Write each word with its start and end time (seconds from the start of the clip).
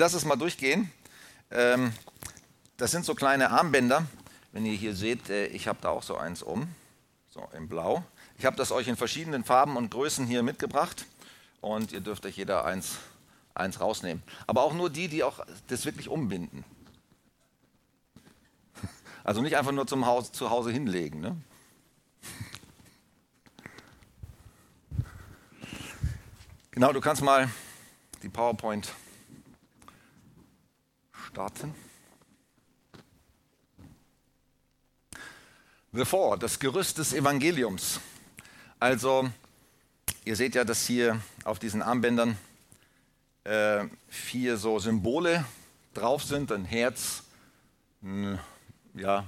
Lass 0.00 0.14
es 0.14 0.24
mal 0.24 0.36
durchgehen. 0.36 0.90
Ähm, 1.50 1.92
das 2.78 2.90
sind 2.90 3.04
so 3.04 3.14
kleine 3.14 3.50
Armbänder. 3.50 4.06
Wenn 4.50 4.64
ihr 4.64 4.72
hier 4.72 4.94
seht, 4.94 5.28
äh, 5.28 5.48
ich 5.48 5.68
habe 5.68 5.78
da 5.82 5.90
auch 5.90 6.02
so 6.02 6.16
eins 6.16 6.42
um, 6.42 6.68
so 7.28 7.46
in 7.54 7.68
Blau. 7.68 8.02
Ich 8.38 8.46
habe 8.46 8.56
das 8.56 8.72
euch 8.72 8.88
in 8.88 8.96
verschiedenen 8.96 9.44
Farben 9.44 9.76
und 9.76 9.90
Größen 9.90 10.26
hier 10.26 10.42
mitgebracht 10.42 11.04
und 11.60 11.92
ihr 11.92 12.00
dürft 12.00 12.24
euch 12.24 12.38
jeder 12.38 12.64
eins, 12.64 12.96
eins 13.52 13.78
rausnehmen. 13.78 14.22
Aber 14.46 14.62
auch 14.62 14.72
nur 14.72 14.88
die, 14.88 15.08
die 15.08 15.22
auch 15.22 15.44
das 15.68 15.84
wirklich 15.84 16.08
umbinden. 16.08 16.64
Also 19.22 19.42
nicht 19.42 19.58
einfach 19.58 19.72
nur 19.72 19.86
zum 19.86 20.06
Haus, 20.06 20.32
zu 20.32 20.48
Hause 20.48 20.72
hinlegen. 20.72 21.20
Ne? 21.20 21.36
Genau, 26.70 26.90
du 26.94 27.02
kannst 27.02 27.20
mal 27.20 27.50
die 28.22 28.30
PowerPoint 28.30 28.94
starten. 31.30 31.74
The 35.92 36.04
Four, 36.04 36.38
das 36.38 36.58
Gerüst 36.58 36.98
des 36.98 37.12
Evangeliums. 37.12 38.00
Also, 38.80 39.30
ihr 40.24 40.34
seht 40.34 40.54
ja, 40.54 40.64
dass 40.64 40.86
hier 40.86 41.20
auf 41.44 41.58
diesen 41.58 41.82
Armbändern 41.82 42.36
äh, 43.44 43.86
vier 44.08 44.56
so 44.56 44.78
Symbole 44.80 45.44
drauf 45.94 46.24
sind: 46.24 46.50
ein 46.50 46.64
Herz, 46.64 47.22
ein, 48.02 48.38
ja, 48.94 49.24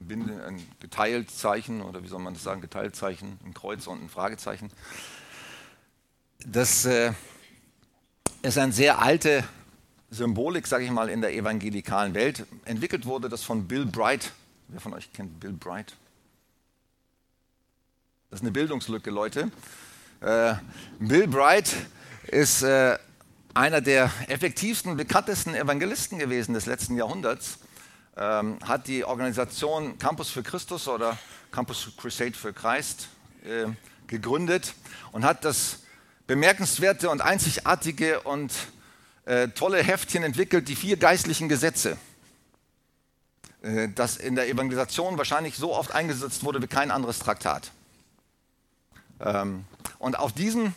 ein 0.00 0.66
Geteiltzeichen 0.80 1.82
oder 1.82 2.02
wie 2.02 2.08
soll 2.08 2.20
man 2.20 2.34
das 2.34 2.42
sagen, 2.42 2.62
Geteiltzeichen, 2.62 3.38
ein 3.44 3.52
Kreuz 3.52 3.86
und 3.86 4.02
ein 4.02 4.08
Fragezeichen. 4.08 4.70
Das 6.46 6.84
äh, 6.86 7.12
ist 8.42 8.58
eine 8.58 8.72
sehr 8.72 9.00
alte 9.00 9.44
Symbolik, 10.14 10.66
sage 10.66 10.84
ich 10.84 10.90
mal, 10.90 11.08
in 11.08 11.20
der 11.20 11.34
evangelikalen 11.34 12.14
Welt. 12.14 12.46
Entwickelt 12.64 13.04
wurde 13.04 13.28
das 13.28 13.42
von 13.42 13.66
Bill 13.66 13.84
Bright. 13.84 14.32
Wer 14.68 14.80
von 14.80 14.94
euch 14.94 15.12
kennt 15.12 15.40
Bill 15.40 15.52
Bright? 15.52 15.96
Das 18.30 18.38
ist 18.38 18.44
eine 18.44 18.52
Bildungslücke, 18.52 19.10
Leute. 19.10 19.50
Äh, 20.20 20.54
Bill 21.00 21.26
Bright 21.26 21.74
ist 22.28 22.62
äh, 22.62 22.96
einer 23.54 23.80
der 23.80 24.10
effektivsten, 24.28 24.96
bekanntesten 24.96 25.54
Evangelisten 25.54 26.18
gewesen 26.18 26.54
des 26.54 26.66
letzten 26.66 26.96
Jahrhunderts. 26.96 27.58
Ähm, 28.16 28.58
hat 28.64 28.86
die 28.86 29.04
Organisation 29.04 29.98
Campus 29.98 30.30
für 30.30 30.44
Christus 30.44 30.86
oder 30.86 31.18
Campus 31.50 31.90
Crusade 31.96 32.34
für 32.34 32.52
Christ 32.52 33.08
äh, 33.44 33.66
gegründet 34.06 34.74
und 35.10 35.24
hat 35.24 35.44
das 35.44 35.80
bemerkenswerte 36.28 37.10
und 37.10 37.20
einzigartige 37.20 38.20
und 38.20 38.52
äh, 39.26 39.48
tolle 39.48 39.82
Heftchen 39.82 40.22
entwickelt, 40.22 40.68
die 40.68 40.76
vier 40.76 40.96
geistlichen 40.96 41.48
Gesetze, 41.48 41.96
äh, 43.62 43.88
das 43.94 44.16
in 44.16 44.34
der 44.34 44.48
Evangelisation 44.48 45.16
wahrscheinlich 45.16 45.56
so 45.56 45.74
oft 45.74 45.92
eingesetzt 45.92 46.44
wurde 46.44 46.60
wie 46.60 46.66
kein 46.66 46.90
anderes 46.90 47.18
Traktat. 47.18 47.70
Ähm, 49.20 49.64
und 49.98 50.18
auf 50.18 50.32
diesem, 50.32 50.74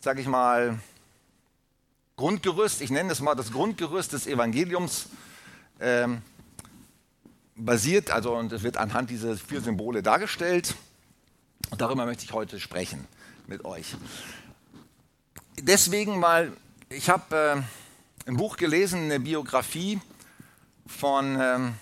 sage 0.00 0.20
ich 0.20 0.26
mal, 0.26 0.78
Grundgerüst, 2.16 2.80
ich 2.80 2.90
nenne 2.90 3.10
es 3.10 3.20
mal 3.20 3.34
das 3.34 3.50
Grundgerüst 3.50 4.12
des 4.12 4.28
Evangeliums, 4.28 5.06
ähm, 5.80 6.22
basiert, 7.56 8.10
also 8.10 8.36
und 8.36 8.52
es 8.52 8.62
wird 8.62 8.76
anhand 8.76 9.10
dieser 9.10 9.36
vier 9.36 9.60
Symbole 9.60 10.02
dargestellt. 10.02 10.74
Und 11.70 11.80
darüber 11.80 12.06
möchte 12.06 12.24
ich 12.24 12.32
heute 12.32 12.60
sprechen 12.60 13.04
mit 13.46 13.64
euch. 13.64 13.96
Deswegen 15.58 16.18
mal 16.18 16.52
ich 16.96 17.10
habe 17.10 17.64
äh, 18.26 18.28
ein 18.28 18.36
Buch 18.36 18.56
gelesen, 18.56 19.04
eine 19.04 19.20
Biografie 19.20 20.00
von 20.86 21.36
ähm, 21.40 21.74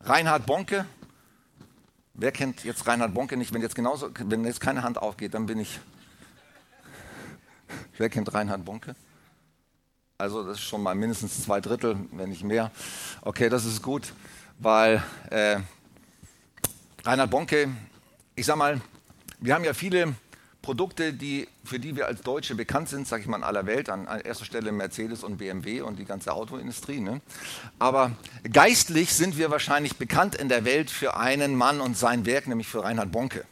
Reinhard 0.00 0.46
Bonke. 0.46 0.84
Wer 2.14 2.32
kennt 2.32 2.64
jetzt 2.64 2.86
Reinhard 2.86 3.14
Bonke 3.14 3.36
nicht? 3.36 3.52
Wenn 3.54 3.62
jetzt 3.62 3.74
genauso, 3.74 4.10
wenn 4.18 4.44
jetzt 4.44 4.60
keine 4.60 4.82
Hand 4.82 4.98
aufgeht, 4.98 5.34
dann 5.34 5.46
bin 5.46 5.58
ich. 5.60 5.80
Wer 7.98 8.10
kennt 8.10 8.32
Reinhard 8.34 8.64
Bonke? 8.64 8.96
Also 10.18 10.44
das 10.44 10.58
ist 10.58 10.64
schon 10.64 10.82
mal 10.82 10.94
mindestens 10.94 11.42
zwei 11.42 11.60
Drittel, 11.60 11.96
wenn 12.12 12.30
nicht 12.30 12.44
mehr. 12.44 12.70
Okay, 13.22 13.48
das 13.48 13.64
ist 13.64 13.82
gut, 13.82 14.12
weil 14.58 15.02
äh, 15.30 15.58
Reinhard 17.04 17.30
Bonke, 17.30 17.68
ich 18.34 18.46
sag 18.46 18.56
mal, 18.56 18.80
wir 19.38 19.54
haben 19.54 19.64
ja 19.64 19.74
viele 19.74 20.14
Produkte, 20.62 21.12
die, 21.12 21.48
für 21.64 21.80
die 21.80 21.96
wir 21.96 22.06
als 22.06 22.22
Deutsche 22.22 22.54
bekannt 22.54 22.88
sind, 22.88 23.06
sage 23.06 23.22
ich 23.22 23.28
mal 23.28 23.36
in 23.36 23.42
aller 23.42 23.66
Welt, 23.66 23.88
an 23.90 24.06
erster 24.06 24.44
Stelle 24.44 24.70
Mercedes 24.70 25.24
und 25.24 25.36
BMW 25.36 25.80
und 25.80 25.98
die 25.98 26.04
ganze 26.04 26.32
Autoindustrie. 26.32 27.00
Ne? 27.00 27.20
Aber 27.80 28.12
geistlich 28.50 29.12
sind 29.12 29.36
wir 29.36 29.50
wahrscheinlich 29.50 29.96
bekannt 29.96 30.36
in 30.36 30.48
der 30.48 30.64
Welt 30.64 30.90
für 30.90 31.16
einen 31.16 31.56
Mann 31.56 31.80
und 31.80 31.98
sein 31.98 32.24
Werk, 32.26 32.46
nämlich 32.46 32.68
für 32.68 32.84
Reinhard 32.84 33.10
Bonke. 33.10 33.44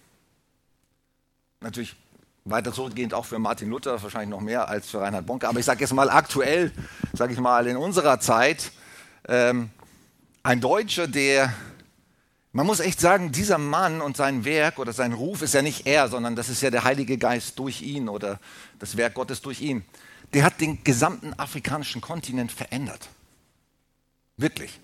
Natürlich 1.60 1.96
weiter 2.44 2.72
zurückgehend 2.72 3.12
auch 3.12 3.26
für 3.26 3.38
Martin 3.38 3.68
Luther, 3.68 4.00
wahrscheinlich 4.02 4.30
noch 4.30 4.40
mehr 4.40 4.68
als 4.68 4.88
für 4.88 5.00
Reinhard 5.00 5.26
Bonke. 5.26 5.48
Aber 5.48 5.58
ich 5.58 5.66
sage 5.66 5.80
jetzt 5.80 5.92
mal 5.92 6.08
aktuell, 6.08 6.72
sage 7.12 7.32
ich 7.32 7.40
mal 7.40 7.66
in 7.66 7.76
unserer 7.76 8.20
Zeit, 8.20 8.70
ähm, 9.28 9.70
ein 10.42 10.60
Deutscher, 10.60 11.06
der 11.06 11.52
man 12.52 12.66
muss 12.66 12.80
echt 12.80 13.00
sagen, 13.00 13.30
dieser 13.30 13.58
Mann 13.58 14.00
und 14.00 14.16
sein 14.16 14.44
Werk 14.44 14.78
oder 14.78 14.92
sein 14.92 15.12
Ruf 15.12 15.42
ist 15.42 15.54
ja 15.54 15.62
nicht 15.62 15.86
er, 15.86 16.08
sondern 16.08 16.34
das 16.34 16.48
ist 16.48 16.62
ja 16.62 16.70
der 16.70 16.84
Heilige 16.84 17.16
Geist 17.16 17.58
durch 17.58 17.80
ihn 17.82 18.08
oder 18.08 18.40
das 18.78 18.96
Werk 18.96 19.14
Gottes 19.14 19.40
durch 19.40 19.60
ihn. 19.60 19.84
Der 20.32 20.44
hat 20.44 20.60
den 20.60 20.82
gesamten 20.82 21.32
afrikanischen 21.34 22.00
Kontinent 22.00 22.50
verändert. 22.50 23.08
Wirklich. 24.36 24.80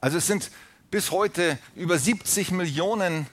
Also 0.00 0.18
es 0.18 0.26
sind 0.26 0.50
bis 0.90 1.10
heute 1.10 1.58
über 1.74 1.98
70 1.98 2.50
Millionen 2.50 3.26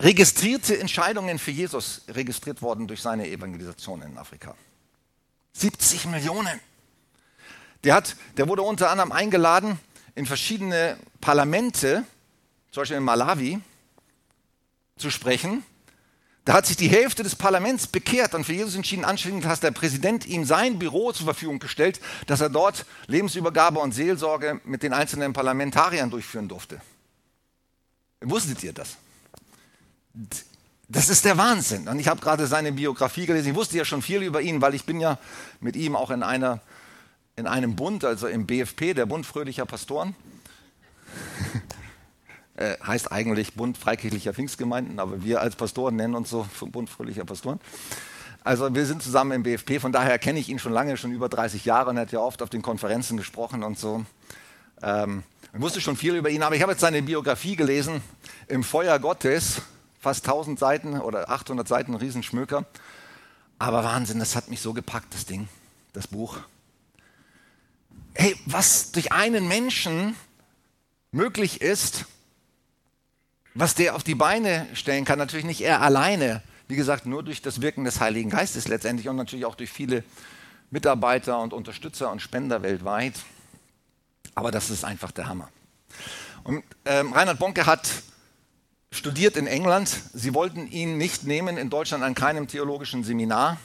registrierte 0.00 0.78
Entscheidungen 0.78 1.38
für 1.38 1.50
Jesus 1.50 2.02
registriert 2.08 2.62
worden 2.62 2.86
durch 2.86 3.02
seine 3.02 3.28
Evangelisation 3.28 4.02
in 4.02 4.16
Afrika. 4.16 4.54
70 5.52 6.06
Millionen. 6.06 6.60
Der, 7.84 7.94
hat, 7.94 8.16
der 8.36 8.48
wurde 8.48 8.62
unter 8.62 8.90
anderem 8.90 9.12
eingeladen 9.12 9.78
in 10.14 10.26
verschiedene 10.26 10.98
Parlamente, 11.20 12.04
zum 12.70 12.82
Beispiel 12.82 12.96
in 12.96 13.04
Malawi, 13.04 13.60
zu 14.96 15.10
sprechen. 15.10 15.64
Da 16.44 16.54
hat 16.54 16.66
sich 16.66 16.76
die 16.76 16.88
Hälfte 16.88 17.22
des 17.22 17.36
Parlaments 17.36 17.86
bekehrt 17.86 18.34
und 18.34 18.44
für 18.44 18.52
Jesus 18.52 18.74
entschieden. 18.74 19.04
Anschließend 19.04 19.44
hat 19.44 19.62
der 19.62 19.72
Präsident 19.72 20.26
ihm 20.26 20.44
sein 20.44 20.78
Büro 20.78 21.12
zur 21.12 21.26
Verfügung 21.26 21.58
gestellt, 21.58 22.00
dass 22.26 22.40
er 22.40 22.48
dort 22.48 22.86
Lebensübergabe 23.06 23.78
und 23.78 23.92
Seelsorge 23.92 24.60
mit 24.64 24.82
den 24.82 24.92
einzelnen 24.92 25.32
Parlamentariern 25.32 26.10
durchführen 26.10 26.48
durfte. 26.48 26.80
Wusstet 28.20 28.62
ihr 28.62 28.72
das? 28.72 28.96
Das 30.88 31.08
ist 31.08 31.24
der 31.24 31.38
Wahnsinn. 31.38 31.88
Und 31.88 32.00
ich 32.00 32.08
habe 32.08 32.20
gerade 32.20 32.46
seine 32.46 32.72
Biografie 32.72 33.26
gelesen. 33.26 33.50
Ich 33.50 33.54
wusste 33.54 33.76
ja 33.76 33.84
schon 33.84 34.02
viel 34.02 34.22
über 34.22 34.40
ihn, 34.40 34.60
weil 34.60 34.74
ich 34.74 34.84
bin 34.84 34.98
ja 34.98 35.18
mit 35.60 35.76
ihm 35.76 35.94
auch 35.94 36.10
in, 36.10 36.22
einer, 36.22 36.60
in 37.36 37.46
einem 37.46 37.76
Bund, 37.76 38.04
also 38.04 38.26
im 38.26 38.46
BFP, 38.46 38.94
der 38.94 39.06
Bund 39.06 39.24
fröhlicher 39.24 39.66
Pastoren. 39.66 40.16
Äh, 42.60 42.76
heißt 42.86 43.10
eigentlich 43.10 43.54
Bund 43.54 43.78
Freikirchlicher 43.78 44.34
Pfingstgemeinden, 44.34 45.00
aber 45.00 45.24
wir 45.24 45.40
als 45.40 45.56
Pastoren 45.56 45.96
nennen 45.96 46.14
uns 46.14 46.28
so 46.28 46.46
Bund 46.60 46.90
Fröhlicher 46.90 47.24
Pastoren. 47.24 47.58
Also 48.44 48.74
wir 48.74 48.84
sind 48.84 49.02
zusammen 49.02 49.32
im 49.32 49.42
BFP, 49.44 49.80
von 49.80 49.92
daher 49.92 50.18
kenne 50.18 50.38
ich 50.38 50.50
ihn 50.50 50.58
schon 50.58 50.74
lange, 50.74 50.98
schon 50.98 51.10
über 51.10 51.30
30 51.30 51.64
Jahre 51.64 51.88
und 51.88 51.96
er 51.96 52.02
hat 52.02 52.12
ja 52.12 52.18
oft 52.18 52.42
auf 52.42 52.50
den 52.50 52.60
Konferenzen 52.60 53.16
gesprochen 53.16 53.62
und 53.62 53.78
so. 53.78 54.04
Ähm, 54.82 55.22
ich 55.54 55.60
wusste 55.62 55.80
schon 55.80 55.96
viel 55.96 56.14
über 56.14 56.28
ihn, 56.28 56.42
aber 56.42 56.54
ich 56.54 56.60
habe 56.60 56.72
jetzt 56.72 56.82
seine 56.82 57.00
Biografie 57.00 57.56
gelesen, 57.56 58.02
Im 58.46 58.62
Feuer 58.62 58.98
Gottes, 58.98 59.62
fast 59.98 60.26
1000 60.28 60.58
Seiten 60.58 61.00
oder 61.00 61.30
800 61.30 61.66
Seiten, 61.66 61.94
Riesenschmöker. 61.94 62.66
Aber 63.58 63.84
Wahnsinn, 63.84 64.18
das 64.18 64.36
hat 64.36 64.50
mich 64.50 64.60
so 64.60 64.74
gepackt, 64.74 65.14
das 65.14 65.24
Ding, 65.24 65.48
das 65.94 66.08
Buch. 66.08 66.40
Hey, 68.12 68.36
was 68.44 68.92
durch 68.92 69.12
einen 69.12 69.48
Menschen 69.48 70.14
möglich 71.10 71.62
ist, 71.62 72.04
was 73.54 73.74
der 73.74 73.96
auf 73.96 74.02
die 74.02 74.14
Beine 74.14 74.66
stellen 74.74 75.04
kann, 75.04 75.18
natürlich 75.18 75.46
nicht 75.46 75.60
er 75.60 75.82
alleine. 75.82 76.42
Wie 76.68 76.76
gesagt, 76.76 77.06
nur 77.06 77.22
durch 77.22 77.42
das 77.42 77.60
Wirken 77.60 77.84
des 77.84 78.00
Heiligen 78.00 78.30
Geistes 78.30 78.68
letztendlich 78.68 79.08
und 79.08 79.16
natürlich 79.16 79.44
auch 79.44 79.56
durch 79.56 79.70
viele 79.70 80.04
Mitarbeiter 80.70 81.40
und 81.40 81.52
Unterstützer 81.52 82.12
und 82.12 82.22
Spender 82.22 82.62
weltweit. 82.62 83.14
Aber 84.34 84.50
das 84.50 84.70
ist 84.70 84.84
einfach 84.84 85.10
der 85.10 85.26
Hammer. 85.26 85.48
Und 86.44 86.62
ähm, 86.84 87.12
Reinhard 87.12 87.38
Bonke 87.38 87.66
hat 87.66 87.88
studiert 88.92 89.36
in 89.36 89.46
England. 89.46 89.88
Sie 90.14 90.34
wollten 90.34 90.66
ihn 90.68 90.96
nicht 90.96 91.24
nehmen 91.24 91.56
in 91.56 91.70
Deutschland 91.70 92.04
an 92.04 92.14
keinem 92.14 92.46
theologischen 92.48 93.04
Seminar, 93.04 93.58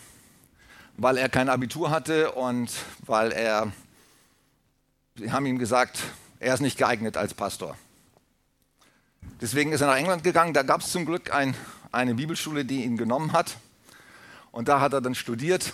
weil 0.98 1.18
er 1.18 1.30
kein 1.30 1.50
Abitur 1.50 1.90
hatte 1.92 2.32
und 2.32 2.72
weil 3.06 3.32
er, 3.32 3.72
sie 5.16 5.32
haben 5.32 5.46
ihm 5.46 5.60
gesagt, 5.60 6.00
er 6.40 6.54
ist 6.54 6.62
nicht 6.62 6.78
geeignet 6.78 7.18
als 7.18 7.34
Pastor. 7.34 7.78
Deswegen 9.42 9.72
ist 9.72 9.82
er 9.82 9.88
nach 9.88 9.98
England 9.98 10.24
gegangen. 10.24 10.54
Da 10.54 10.64
gab 10.64 10.82
es 10.82 10.92
zum 10.92 11.06
Glück 11.06 11.34
ein, 11.34 11.56
eine 11.92 12.16
Bibelschule, 12.16 12.66
die 12.66 12.84
ihn 12.84 12.98
genommen 12.98 13.34
hat. 13.34 13.58
Und 14.52 14.68
da 14.68 14.80
hat 14.80 14.94
er 14.94 15.02
dann 15.02 15.16
studiert. 15.16 15.74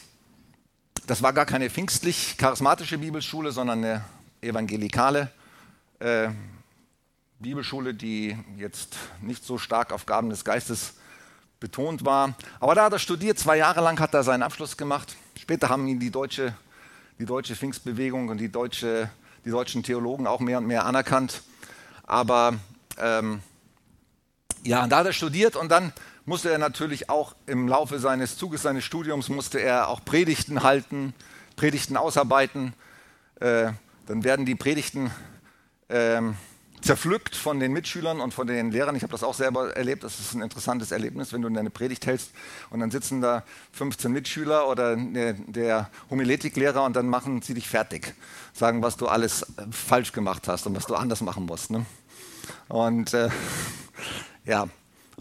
das 1.08 1.22
war 1.22 1.34
gar 1.34 1.46
keine 1.46 1.70
pfingstlich-charismatische 1.70 2.98
Bibelschule, 2.98 3.52
sondern 3.52 3.84
eine 3.84 4.04
evangelikale 4.42 5.30
äh, 6.00 6.30
Bibelschule, 7.40 7.94
die 7.94 8.38
jetzt 8.58 8.96
nicht 9.22 9.44
so 9.44 9.58
stark 9.58 9.92
auf 9.94 10.06
Gaben 10.06 10.30
des 10.30 10.44
Geistes 10.46 10.94
betont 11.60 12.06
war. 12.06 12.34
Aber 12.60 12.76
da 12.76 12.86
hat 12.86 12.94
er 12.94 13.00
studiert, 13.00 13.40
zwei 13.40 13.58
Jahre 13.58 13.82
lang 13.82 14.00
hat 14.00 14.14
er 14.14 14.24
seinen 14.24 14.44
Abschluss 14.44 14.78
gemacht. 14.78 15.16
Später 15.40 15.70
haben 15.70 15.88
ihn 15.88 16.00
die 16.00 16.12
deutsche, 16.12 16.56
die 17.20 17.26
deutsche 17.26 17.56
Pfingstbewegung 17.56 18.30
und 18.30 18.38
die, 18.38 18.52
deutsche, 18.52 19.10
die 19.46 19.52
deutschen 19.52 19.84
Theologen 19.84 20.28
auch 20.28 20.40
mehr 20.40 20.58
und 20.58 20.66
mehr 20.66 20.86
anerkannt. 20.86 21.42
Aber 22.04 22.56
ähm, 23.02 23.42
ja, 24.64 24.88
da 24.88 24.98
hat 24.98 25.08
er 25.08 25.14
studiert 25.14 25.56
und 25.56 25.70
dann 25.70 25.92
musste 26.26 26.52
er 26.52 26.58
natürlich 26.58 27.10
auch 27.10 27.36
im 27.48 27.68
Laufe 27.68 28.00
seines 28.00 28.38
Zuges 28.38 28.62
seines 28.62 28.84
Studiums 28.84 29.30
musste 29.30 29.60
er 29.60 29.88
auch 29.88 30.06
Predigten 30.06 30.64
halten, 30.64 31.14
Predigten 31.56 31.98
ausarbeiten. 31.98 32.74
Äh, 33.40 33.72
dann 34.08 34.24
werden 34.24 34.46
die 34.46 34.56
Predigten 34.56 35.12
ähm, 35.90 36.36
zerpflückt 36.82 37.36
von 37.36 37.60
den 37.60 37.74
Mitschülern 37.74 38.20
und 38.20 38.34
von 38.34 38.48
den 38.48 38.72
Lehrern. 38.72 38.96
Ich 38.96 39.04
habe 39.04 39.12
das 39.12 39.24
auch 39.24 39.34
selber 39.34 39.76
erlebt. 39.76 40.04
Das 40.04 40.20
ist 40.20 40.34
ein 40.34 40.42
interessantes 40.42 40.92
Erlebnis, 40.92 41.32
wenn 41.32 41.42
du 41.42 41.48
eine 41.48 41.70
Predigt 41.70 42.06
hältst 42.06 42.32
und 42.70 42.80
dann 42.80 42.92
sitzen 42.92 43.22
da 43.22 43.44
15 43.74 44.12
Mitschüler 44.12 44.68
oder 44.68 44.96
der 44.96 45.90
Homiletiklehrer 46.10 46.84
und 46.84 46.96
dann 46.96 47.08
machen 47.08 47.42
sie 47.42 47.54
dich 47.54 47.68
fertig, 47.68 48.16
sagen, 48.54 48.82
was 48.82 48.98
du 48.98 49.08
alles 49.08 49.46
falsch 49.72 50.12
gemacht 50.12 50.48
hast 50.48 50.66
und 50.66 50.76
was 50.76 50.86
du 50.86 50.96
anders 50.96 51.22
machen 51.22 51.46
musst. 51.46 51.72
Ne? 51.72 51.86
Und 52.68 53.14
äh, 53.14 53.30
ja, 54.46 54.68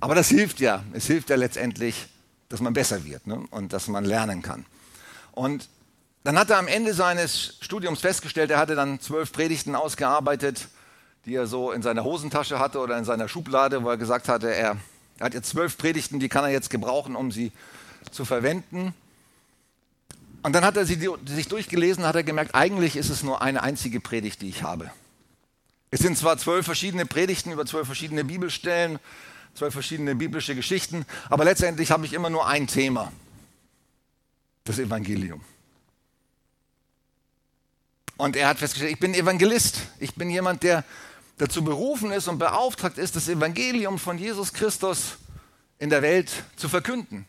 aber 0.01 0.15
das 0.15 0.29
hilft 0.29 0.61
ja. 0.61 0.83
Es 0.93 1.07
hilft 1.07 1.31
ja 1.31 1.37
letztendlich, 1.37 2.09
dass 2.49 2.61
man 2.61 2.73
besser 2.73 3.05
wird 3.05 3.27
ne? 3.27 3.45
und 3.51 3.73
dass 3.73 3.89
man 3.89 4.05
lernen 4.05 4.43
kann. 4.43 4.67
Und 5.33 5.69
dann 6.25 6.39
hat 6.39 6.51
er 6.51 6.59
am 6.59 6.69
Ende 6.69 6.95
seines 6.95 7.59
Studiums 7.61 8.01
festgestellt, 8.01 8.51
er 8.51 8.59
hatte 8.59 8.75
dann 8.75 9.01
zwölf 9.01 9.33
Predigten 9.33 9.75
ausgearbeitet 9.75 10.69
die 11.27 11.35
er 11.35 11.47
so 11.47 11.73
in 11.73 11.83
seiner 11.83 12.05
Hosentasche 12.05 12.59
hatte 12.59 12.79
oder 12.79 12.97
in 12.97 13.05
seiner 13.05 13.29
Schublade, 13.29 13.83
wo 13.85 13.91
er 13.91 13.97
gesagt 13.97 14.29
hatte, 14.29 14.55
er, 14.55 14.77
er 15.19 15.25
hat 15.27 15.35
jetzt 15.35 15.51
zwölf 15.51 15.77
Predigten, 15.77 16.19
die 16.19 16.29
kann 16.29 16.45
er 16.45 16.51
jetzt 16.51 16.71
gebrauchen, 16.71 17.17
um 17.17 17.31
sie 17.31 17.53
zu 18.11 18.25
verwenden. 18.25 18.95
Und 20.43 20.55
dann 20.55 20.65
hat 20.65 20.77
er 20.77 20.87
sie 20.87 20.99
sich 21.27 21.49
durchgelesen, 21.49 22.07
hat 22.07 22.17
er 22.17 22.23
gemerkt, 22.23 22.55
eigentlich 22.55 22.97
ist 22.97 23.11
es 23.11 23.23
nur 23.23 23.43
eine 23.43 23.63
einzige 23.63 24.01
Predigt, 24.01 24.41
die 24.41 24.49
ich 24.49 24.63
habe. 24.63 24.91
Es 25.91 26.01
sind 26.01 26.17
zwar 26.17 26.39
zwölf 26.39 26.65
verschiedene 26.65 27.05
Predigten 27.05 27.51
über 27.51 27.67
zwölf 27.67 27.87
verschiedene 27.87 28.25
Bibelstellen, 28.25 29.01
zwölf 29.55 29.73
verschiedene 29.73 30.15
biblische 30.15 30.55
Geschichten, 30.55 31.05
aber 31.29 31.45
letztendlich 31.45 31.91
habe 31.91 32.07
ich 32.07 32.13
immer 32.13 32.31
nur 32.31 32.47
ein 32.47 32.69
Thema, 32.69 33.13
das 34.65 34.79
Evangelium. 34.79 35.43
Und 38.17 38.37
er 38.37 38.49
hat 38.49 38.59
festgestellt, 38.59 38.93
ich 38.93 39.01
bin 39.01 39.15
Evangelist, 39.15 39.79
ich 39.99 40.15
bin 40.15 40.31
jemand, 40.31 40.63
der 40.63 40.85
dazu 41.39 41.65
berufen 41.65 42.13
ist 42.13 42.29
und 42.29 42.39
beauftragt 42.39 42.99
ist, 42.99 43.17
das 43.17 43.29
Evangelium 43.29 43.99
von 43.99 44.19
Jesus 44.19 44.53
Christus 44.53 45.17
in 45.79 45.91
der 45.91 46.03
Welt 46.03 46.31
zu 46.57 46.69
verkünden 46.69 47.25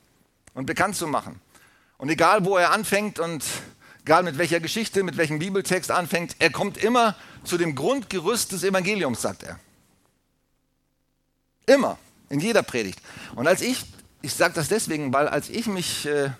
und 0.53 0.65
bekannt 0.65 0.97
zu 0.97 1.07
machen. 1.07 1.39
Und 1.97 2.09
egal, 2.09 2.45
wo 2.45 2.57
er 2.57 2.71
anfängt 2.71 3.19
und 3.19 3.43
egal 4.03 4.24
mit 4.24 4.38
welcher 4.38 4.59
Geschichte, 4.59 5.03
mit 5.03 5.18
welchem 5.18 5.39
Bibeltext 5.39 5.92
anfängt, 5.92 6.36
er 6.39 6.51
kommt 6.51 6.77
immer 6.77 7.15
zu 7.44 7.57
dem 7.57 7.75
Grundgerüst 7.75 8.51
des 8.51 8.63
Evangeliums, 8.63 9.21
sagt 9.21 9.44
er. 9.44 9.59
Immer, 11.65 11.98
in 12.30 12.39
jeder 12.39 12.63
Predigt. 12.63 13.00
Und 13.36 13.48
als 13.48 13.62
ich, 13.62 13.86
ich 14.21 14.33
sage 14.33 14.53
das 14.53 14.68
deswegen, 14.68 15.13
weil 15.13 15.27
als 15.27 15.50
ich 15.50 15.68
mich 15.68 16.06
äh, 16.06 16.31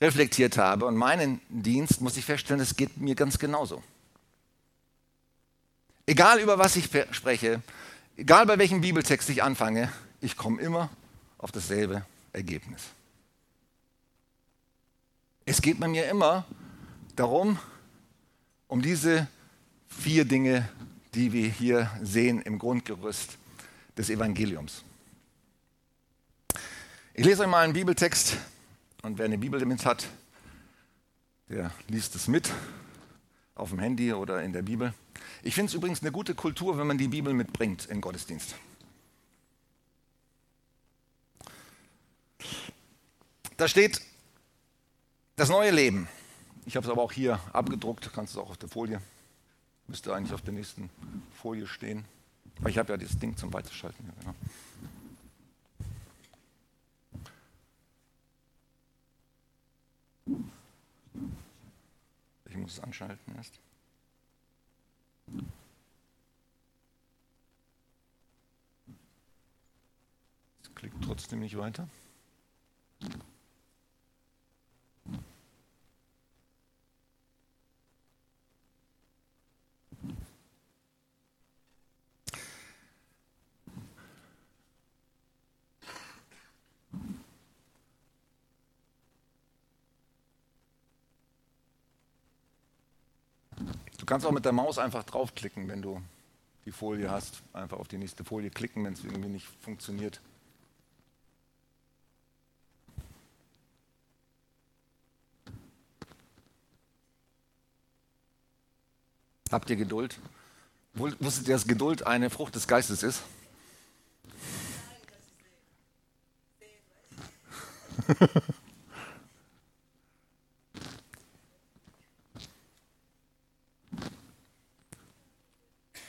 reflektiert 0.00 0.56
habe 0.56 0.86
und 0.86 0.96
meinen 0.96 1.40
Dienst, 1.48 2.00
muss 2.00 2.16
ich 2.16 2.24
feststellen, 2.24 2.62
es 2.62 2.76
geht 2.76 2.96
mir 2.96 3.14
ganz 3.14 3.38
genauso. 3.38 3.82
Egal 6.06 6.40
über 6.40 6.58
was 6.58 6.76
ich 6.76 6.88
spreche, 7.12 7.62
egal 8.16 8.46
bei 8.46 8.58
welchem 8.58 8.80
Bibeltext 8.80 9.28
ich 9.30 9.42
anfange, 9.42 9.90
ich 10.20 10.36
komme 10.36 10.60
immer 10.60 10.90
auf 11.38 11.52
dasselbe 11.52 12.04
Ergebnis. 12.32 12.82
Es 15.46 15.60
geht 15.60 15.78
bei 15.78 15.88
mir 15.88 16.08
immer 16.08 16.46
darum, 17.16 17.58
um 18.66 18.80
diese 18.80 19.28
vier 19.88 20.24
Dinge, 20.24 20.66
die 21.14 21.32
wir 21.34 21.48
hier 21.48 21.90
sehen 22.02 22.40
im 22.40 22.58
Grundgerüst 22.58 23.36
des 23.96 24.08
Evangeliums. 24.08 24.82
Ich 27.12 27.26
lese 27.26 27.42
euch 27.42 27.48
mal 27.48 27.62
einen 27.62 27.74
Bibeltext 27.74 28.38
und 29.02 29.18
wer 29.18 29.26
eine 29.26 29.36
Bibel 29.36 29.62
mit 29.66 29.84
hat, 29.84 30.08
der 31.50 31.70
liest 31.88 32.14
es 32.14 32.26
mit 32.26 32.50
auf 33.54 33.68
dem 33.68 33.78
Handy 33.80 34.14
oder 34.14 34.42
in 34.42 34.54
der 34.54 34.62
Bibel. 34.62 34.94
Ich 35.42 35.54
finde 35.54 35.68
es 35.68 35.74
übrigens 35.74 36.00
eine 36.00 36.10
gute 36.10 36.34
Kultur, 36.34 36.78
wenn 36.78 36.86
man 36.86 36.96
die 36.96 37.08
Bibel 37.08 37.34
mitbringt 37.34 37.84
in 37.84 38.00
Gottesdienst. 38.00 38.54
Da 43.58 43.68
steht 43.68 44.00
das 45.36 45.48
neue 45.48 45.70
Leben. 45.70 46.08
Ich 46.66 46.76
habe 46.76 46.86
es 46.86 46.90
aber 46.90 47.02
auch 47.02 47.12
hier 47.12 47.38
abgedruckt, 47.52 48.10
kannst 48.14 48.36
du 48.36 48.40
auch 48.40 48.50
auf 48.50 48.56
der 48.56 48.68
Folie. 48.68 49.00
Müsste 49.86 50.14
eigentlich 50.14 50.32
auf 50.32 50.42
der 50.42 50.54
nächsten 50.54 50.88
Folie 51.32 51.66
stehen. 51.66 52.04
Aber 52.60 52.70
ich 52.70 52.78
habe 52.78 52.92
ja 52.92 52.96
das 52.96 53.18
Ding 53.18 53.36
zum 53.36 53.52
Weiterschalten. 53.52 54.04
Ja, 54.06 54.12
genau. 54.20 54.34
Ich 62.46 62.56
muss 62.56 62.74
es 62.74 62.80
anschalten 62.80 63.34
erst. 63.36 63.58
Es 70.62 70.74
klickt 70.74 70.96
trotzdem 71.04 71.40
nicht 71.40 71.58
weiter. 71.58 71.88
Du 94.04 94.06
kannst 94.06 94.26
auch 94.26 94.32
mit 94.32 94.44
der 94.44 94.52
Maus 94.52 94.76
einfach 94.76 95.02
draufklicken, 95.02 95.66
wenn 95.66 95.80
du 95.80 95.98
die 96.66 96.72
Folie 96.72 97.10
hast. 97.10 97.42
Einfach 97.54 97.78
auf 97.78 97.88
die 97.88 97.96
nächste 97.96 98.22
Folie 98.22 98.50
klicken, 98.50 98.84
wenn 98.84 98.92
es 98.92 99.02
irgendwie 99.02 99.30
nicht 99.30 99.46
funktioniert. 99.62 100.20
Habt 109.50 109.70
ihr 109.70 109.76
Geduld? 109.76 110.18
Wusstet 110.92 111.48
ihr, 111.48 111.54
dass 111.54 111.66
Geduld 111.66 112.06
eine 112.06 112.28
Frucht 112.28 112.56
des 112.56 112.68
Geistes 112.68 113.02
ist? 113.02 113.22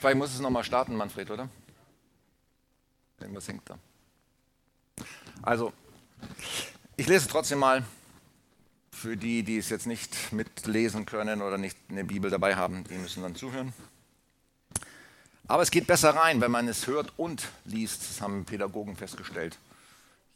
Vielleicht 0.06 0.18
muss 0.18 0.34
es 0.34 0.38
nochmal 0.38 0.62
starten, 0.62 0.94
Manfred, 0.94 1.32
oder? 1.32 1.48
Irgendwas 3.18 3.48
hängt 3.48 3.68
da. 3.68 3.76
Also, 5.42 5.72
ich 6.96 7.08
lese 7.08 7.26
trotzdem 7.26 7.58
mal 7.58 7.84
für 8.92 9.16
die, 9.16 9.42
die 9.42 9.58
es 9.58 9.68
jetzt 9.68 9.88
nicht 9.88 10.32
mitlesen 10.32 11.06
können 11.06 11.42
oder 11.42 11.58
nicht 11.58 11.76
eine 11.88 12.04
Bibel 12.04 12.30
dabei 12.30 12.54
haben, 12.54 12.84
die 12.84 12.94
müssen 12.94 13.24
dann 13.24 13.34
zuhören. 13.34 13.72
Aber 15.48 15.64
es 15.64 15.72
geht 15.72 15.88
besser 15.88 16.10
rein, 16.10 16.40
wenn 16.40 16.52
man 16.52 16.68
es 16.68 16.86
hört 16.86 17.12
und 17.16 17.48
liest. 17.64 18.08
Das 18.08 18.20
haben 18.20 18.44
Pädagogen 18.44 18.94
festgestellt. 18.94 19.58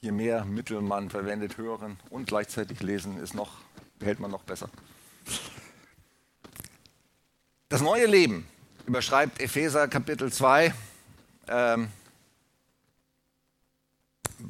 Je 0.01 0.11
mehr 0.11 0.45
Mittel 0.45 0.81
man 0.81 1.11
verwendet, 1.11 1.59
hören 1.59 1.97
und 2.11 2.27
gleichzeitig 2.27 2.81
lesen, 2.83 3.19
ist 3.23 3.35
noch, 3.35 3.59
behält 4.01 4.19
man 4.19 4.33
noch 4.33 4.43
besser. 4.43 4.69
Das 7.69 7.83
neue 7.83 8.07
Leben 8.07 8.49
überschreibt 8.91 9.41
Epheser 9.41 9.87
Kapitel 9.87 10.33
2 10.33 10.75
ähm, 11.47 11.93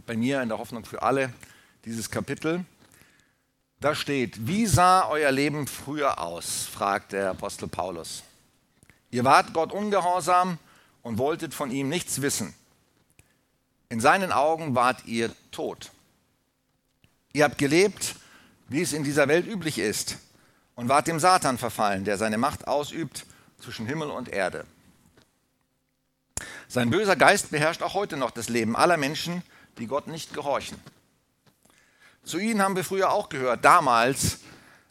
bei 0.07 0.17
mir 0.17 0.41
in 0.41 0.49
der 0.49 0.57
Hoffnung 0.57 0.87
für 0.87 1.03
alle 1.03 1.31
dieses 1.85 2.11
Kapitel. 2.11 2.65
Da 3.81 3.95
steht, 3.95 4.47
wie 4.47 4.65
sah 4.65 5.07
euer 5.11 5.31
Leben 5.31 5.67
früher 5.67 6.19
aus? 6.19 6.65
fragt 6.65 7.13
der 7.13 7.33
Apostel 7.33 7.69
Paulus. 7.69 8.23
Ihr 9.11 9.25
wart 9.25 9.53
Gott 9.53 9.73
ungehorsam 9.73 10.59
und 11.03 11.19
wolltet 11.19 11.53
von 11.53 11.71
ihm 11.71 11.91
nichts 11.91 12.23
wissen. 12.23 12.55
In 13.91 14.01
seinen 14.01 14.33
Augen 14.33 14.75
wart 14.75 15.05
ihr 15.05 15.31
tot. 15.51 15.91
Ihr 17.35 17.45
habt 17.45 17.59
gelebt 17.59 18.17
wie 18.71 18.81
es 18.81 18.95
in 18.95 19.05
dieser 19.05 19.29
Welt 19.29 19.47
üblich 19.47 19.79
ist, 19.79 20.17
und 20.77 20.89
ward 20.89 21.09
dem 21.09 21.19
Satan 21.19 21.59
verfallen, 21.59 22.05
der 22.05 22.17
seine 22.17 22.39
Macht 22.39 22.67
ausübt 22.67 23.27
zwischen 23.61 23.87
Himmel 23.87 24.11
und 24.11 24.29
Erde. 24.29 24.67
Sein 26.69 26.91
böser 26.91 27.17
Geist 27.17 27.51
beherrscht 27.51 27.83
auch 27.83 27.95
heute 27.95 28.17
noch 28.17 28.31
das 28.31 28.49
Leben 28.49 28.77
aller 28.77 28.97
Menschen, 28.97 29.43
die 29.79 29.87
Gott 29.87 30.07
nicht 30.07 30.35
gehorchen. 30.35 30.79
Zu 32.23 32.39
ihnen 32.39 32.63
haben 32.63 32.77
wir 32.77 32.85
früher 32.85 33.11
auch 33.11 33.29
gehört, 33.29 33.65
damals, 33.65 34.39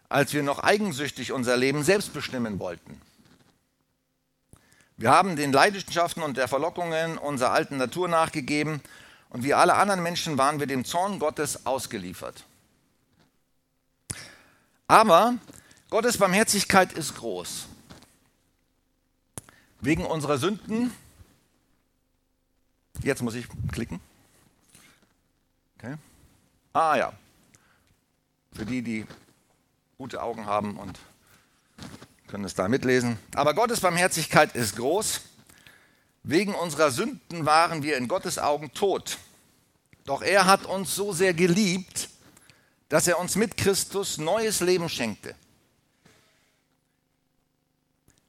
als 0.09 0.33
wir 0.33 0.43
noch 0.43 0.59
eigensüchtig 0.59 1.31
unser 1.31 1.55
Leben 1.55 1.83
selbst 1.83 2.13
bestimmen 2.13 2.59
wollten. 2.59 2.99
Wir 4.97 5.11
haben 5.11 5.37
den 5.37 5.53
Leidenschaften 5.53 6.23
und 6.23 6.35
der 6.35 6.49
Verlockungen 6.49 7.17
unserer 7.17 7.51
alten 7.51 7.77
Natur 7.77 8.09
nachgegeben 8.09 8.81
und 9.29 9.43
wie 9.43 9.53
alle 9.53 9.75
anderen 9.75 10.03
Menschen 10.03 10.37
waren 10.37 10.59
wir 10.59 10.67
dem 10.67 10.83
Zorn 10.83 11.19
Gottes 11.19 11.65
ausgeliefert. 11.65 12.43
Aber 14.87 15.35
Gottes 15.89 16.17
Barmherzigkeit 16.17 16.91
ist 16.91 17.15
groß. 17.15 17.67
Wegen 19.81 20.05
unserer 20.05 20.37
Sünden 20.37 20.91
Jetzt 23.01 23.21
muss 23.21 23.35
ich 23.35 23.47
klicken. 23.71 23.99
Okay. 25.77 25.95
Ah 26.73 26.95
ja. 26.95 27.13
Für 28.53 28.65
die, 28.65 28.81
die 28.81 29.05
gute 29.97 30.21
Augen 30.21 30.45
haben 30.45 30.77
und 30.77 30.99
können 32.27 32.43
es 32.43 32.55
da 32.55 32.67
mitlesen. 32.67 33.17
Aber 33.33 33.53
Gottes 33.53 33.79
Barmherzigkeit 33.79 34.53
ist 34.55 34.75
groß. 34.75 35.21
Wegen 36.23 36.53
unserer 36.53 36.91
Sünden 36.91 37.45
waren 37.45 37.83
wir 37.83 37.95
in 37.97 38.07
Gottes 38.07 38.37
Augen 38.37 38.73
tot. 38.73 39.17
Doch 40.05 40.21
er 40.21 40.45
hat 40.45 40.65
uns 40.65 40.93
so 40.93 41.13
sehr 41.13 41.33
geliebt, 41.33 42.09
dass 42.89 43.07
er 43.07 43.19
uns 43.19 43.35
mit 43.35 43.55
Christus 43.55 44.17
neues 44.17 44.59
Leben 44.59 44.89
schenkte. 44.89 45.35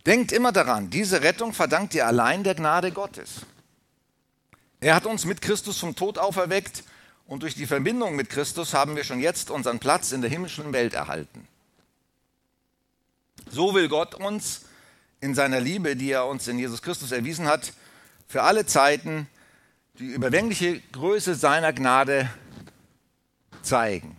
Denkt 0.07 0.33
immer 0.33 0.53
daran, 0.53 0.91
diese 0.91 1.23
Rettung 1.23 1.53
verdankt 1.53 1.95
ihr 1.95 2.07
allein 2.07 2.43
der 2.43 2.55
Gnade 2.55 2.91
Gottes. 2.91 3.47
Er 4.81 4.95
hat 4.95 5.05
uns 5.05 5.27
mit 5.27 5.43
Christus 5.43 5.79
vom 5.79 5.95
Tod 5.95 6.19
auferweckt 6.19 6.85
und 7.27 7.43
durch 7.43 7.55
die 7.55 7.67
Verbindung 7.67 8.17
mit 8.17 8.31
Christus 8.31 8.73
haben 8.73 8.97
wir 8.97 9.05
schon 9.05 9.21
jetzt 9.21 9.51
unseren 9.51 9.79
Platz 9.79 10.13
in 10.13 10.23
der 10.23 10.31
himmlischen 10.31 10.73
Welt 10.73 10.95
erhalten. 10.95 11.47
So 13.51 13.75
will 13.75 13.89
Gott 13.89 14.15
uns 14.15 14.63
in 15.21 15.35
seiner 15.35 15.61
Liebe, 15.61 15.97
die 15.97 16.13
er 16.13 16.27
uns 16.27 16.49
in 16.49 16.59
Jesus 16.59 16.81
Christus 16.81 17.13
erwiesen 17.13 17.47
hat, 17.47 17.73
für 18.27 18.43
alle 18.43 18.65
Zeiten 18.65 19.29
die 19.99 20.07
überwängliche 20.07 20.81
Größe 20.93 21.35
seiner 21.35 21.73
Gnade 21.73 22.31
zeigen. 23.63 24.17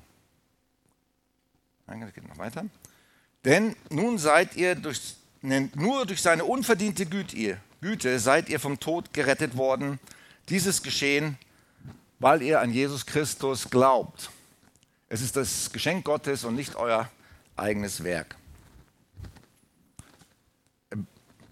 Das 1.87 2.13
geht 2.13 2.27
noch 2.27 2.37
weiter. 2.37 2.65
Denn 3.43 3.75
nun 3.89 4.17
seid 4.17 4.55
ihr 4.55 4.75
durch, 4.75 5.15
nur 5.41 6.05
durch 6.05 6.21
seine 6.21 6.45
unverdiente 6.45 7.05
Güte, 7.05 7.57
Güte 7.81 8.19
seid 8.19 8.49
ihr 8.49 8.59
vom 8.59 8.79
Tod 8.79 9.13
gerettet 9.13 9.57
worden 9.57 9.99
dieses 10.49 10.83
geschehen, 10.83 11.37
weil 12.19 12.41
ihr 12.41 12.59
an 12.59 12.71
Jesus 12.71 13.05
Christus 13.05 13.69
glaubt. 13.69 14.29
Es 15.09 15.21
ist 15.21 15.35
das 15.35 15.71
Geschenk 15.71 16.05
Gottes 16.05 16.43
und 16.43 16.55
nicht 16.55 16.75
euer 16.75 17.09
eigenes 17.55 18.03
Werk. 18.03 18.35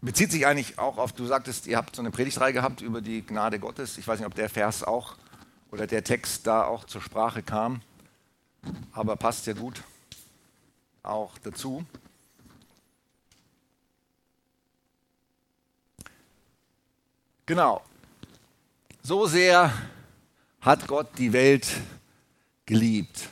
Bezieht 0.01 0.31
sich 0.31 0.45
eigentlich 0.45 0.79
auch 0.79 0.97
auf, 0.97 1.11
du 1.11 1.25
sagtest, 1.25 1.67
ihr 1.67 1.75
habt 1.75 1.95
so 1.95 2.01
eine 2.01 2.11
Predigtreihe 2.11 2.53
gehabt 2.53 2.81
über 2.81 3.01
die 3.01 3.25
Gnade 3.25 3.59
Gottes. 3.59 3.97
Ich 3.97 4.07
weiß 4.07 4.19
nicht, 4.19 4.27
ob 4.27 4.35
der 4.35 4.49
Vers 4.49 4.83
auch 4.83 5.17
oder 5.71 5.87
der 5.87 6.03
Text 6.03 6.47
da 6.47 6.63
auch 6.65 6.85
zur 6.85 7.01
Sprache 7.01 7.43
kam, 7.43 7.81
aber 8.93 9.15
passt 9.15 9.47
ja 9.47 9.53
gut 9.53 9.83
auch 11.03 11.37
dazu. 11.39 11.85
Genau, 17.49 17.81
so 19.01 19.25
sehr 19.25 19.73
hat 20.61 20.85
Gott 20.85 21.07
die 21.17 21.33
Welt 21.33 21.67
geliebt. 22.67 23.27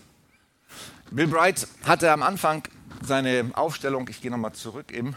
Bill 1.11 1.27
Bright 1.27 1.67
hatte 1.83 2.11
am 2.11 2.23
Anfang 2.23 2.63
seine 3.03 3.51
Aufstellung, 3.53 4.07
ich 4.09 4.19
gehe 4.19 4.31
nochmal 4.31 4.53
zurück 4.53 4.91
eben, 4.91 5.15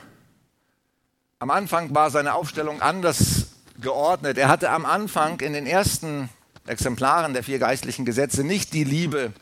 am 1.38 1.50
Anfang 1.50 1.95
war 1.95 2.11
seine 2.11 2.35
Aufstellung 2.35 2.83
anders 2.83 3.52
geordnet. 3.80 4.37
Er 4.37 4.49
hatte 4.49 4.69
am 4.69 4.85
Anfang 4.85 5.40
in 5.40 5.54
den 5.54 5.66
ersten 5.66 6.28
Exemplaren 6.66 7.33
der 7.33 7.42
vier 7.42 7.59
geistlichen 7.59 8.04
Gesetze 8.04 8.45
nicht 8.45 8.75
die 8.75 8.85
Liebe, 8.85 9.33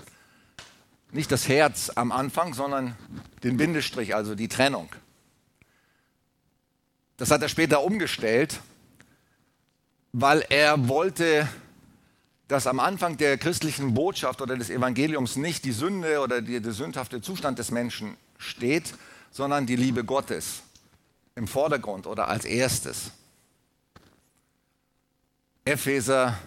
nicht 1.11 1.33
das 1.33 1.49
Herz 1.49 1.91
am 1.97 2.13
Anfang, 2.13 2.55
sondern 2.55 2.97
den 3.43 3.57
Bindestrich, 3.57 4.15
also 4.15 4.37
die 4.37 4.47
Trennung. 4.47 4.89
Das 7.17 7.33
hat 7.33 7.43
er 7.43 7.49
später 7.49 7.83
umgestellt 7.83 8.61
weil 10.13 10.45
er 10.49 10.89
wollte, 10.89 11.49
dass 12.49 12.67
am 12.67 12.81
Anfang 12.81 13.17
der 13.17 13.37
christlichen 13.39 13.95
Botschaft 13.95 14.41
oder 14.41 14.57
des 14.57 14.71
Evangeliums 14.71 15.37
nicht 15.37 15.65
die 15.65 15.73
Sünde 15.73 16.21
oder 16.21 16.41
die, 16.41 16.61
der 16.61 16.73
sündhafte 16.73 17.21
Zustand 17.21 17.59
des 17.59 17.71
Menschen 17.71 18.17
steht, 18.39 18.95
sondern 19.31 19.67
die 19.67 19.77
Liebe 19.77 20.05
Gottes 20.05 20.63
im 21.35 21.47
Vordergrund 21.47 22.07
oder 22.07 22.29
als 22.29 22.45
erstes. 22.45 23.11
Epheser 25.65 26.39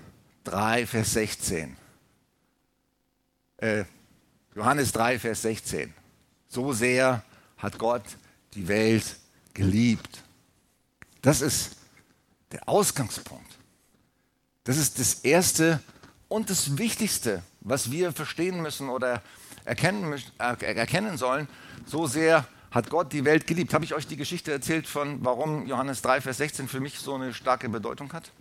3, 0.45 0.87
Vers 0.87 1.13
16. 1.13 1.77
Äh, 3.57 3.83
Johannes 4.55 4.91
3, 4.91 5.19
Vers 5.19 5.43
16. 5.43 5.93
So 6.49 6.73
sehr 6.73 7.23
hat 7.57 7.77
Gott 7.77 8.03
die 8.55 8.67
Welt 8.67 9.15
geliebt. 9.53 10.23
Das 11.21 11.41
ist 11.41 11.77
der 12.51 12.67
Ausgangspunkt. 12.67 13.50
Das 14.63 14.77
ist 14.77 14.99
das 14.99 15.15
Erste 15.15 15.79
und 16.27 16.49
das 16.49 16.77
Wichtigste, 16.77 17.41
was 17.61 17.91
wir 17.91 18.11
verstehen 18.11 18.61
müssen 18.61 18.89
oder 18.89 19.21
erkennen, 19.65 20.13
äh, 20.37 20.75
erkennen 20.75 21.17
sollen. 21.17 21.47
So 21.85 22.05
sehr 22.05 22.45
hat 22.69 22.89
Gott 22.89 23.11
die 23.11 23.25
Welt 23.25 23.47
geliebt. 23.47 23.73
Habe 23.73 23.85
ich 23.85 23.95
euch 23.95 24.05
die 24.05 24.17
Geschichte 24.17 24.51
erzählt 24.51 24.87
von, 24.87 25.25
warum 25.25 25.65
Johannes 25.65 26.01
3, 26.03 26.21
Vers 26.21 26.37
16 26.37 26.67
für 26.67 26.79
mich 26.79 26.99
so 26.99 27.15
eine 27.15 27.33
starke 27.33 27.69
Bedeutung 27.69 28.13
hat? 28.13 28.31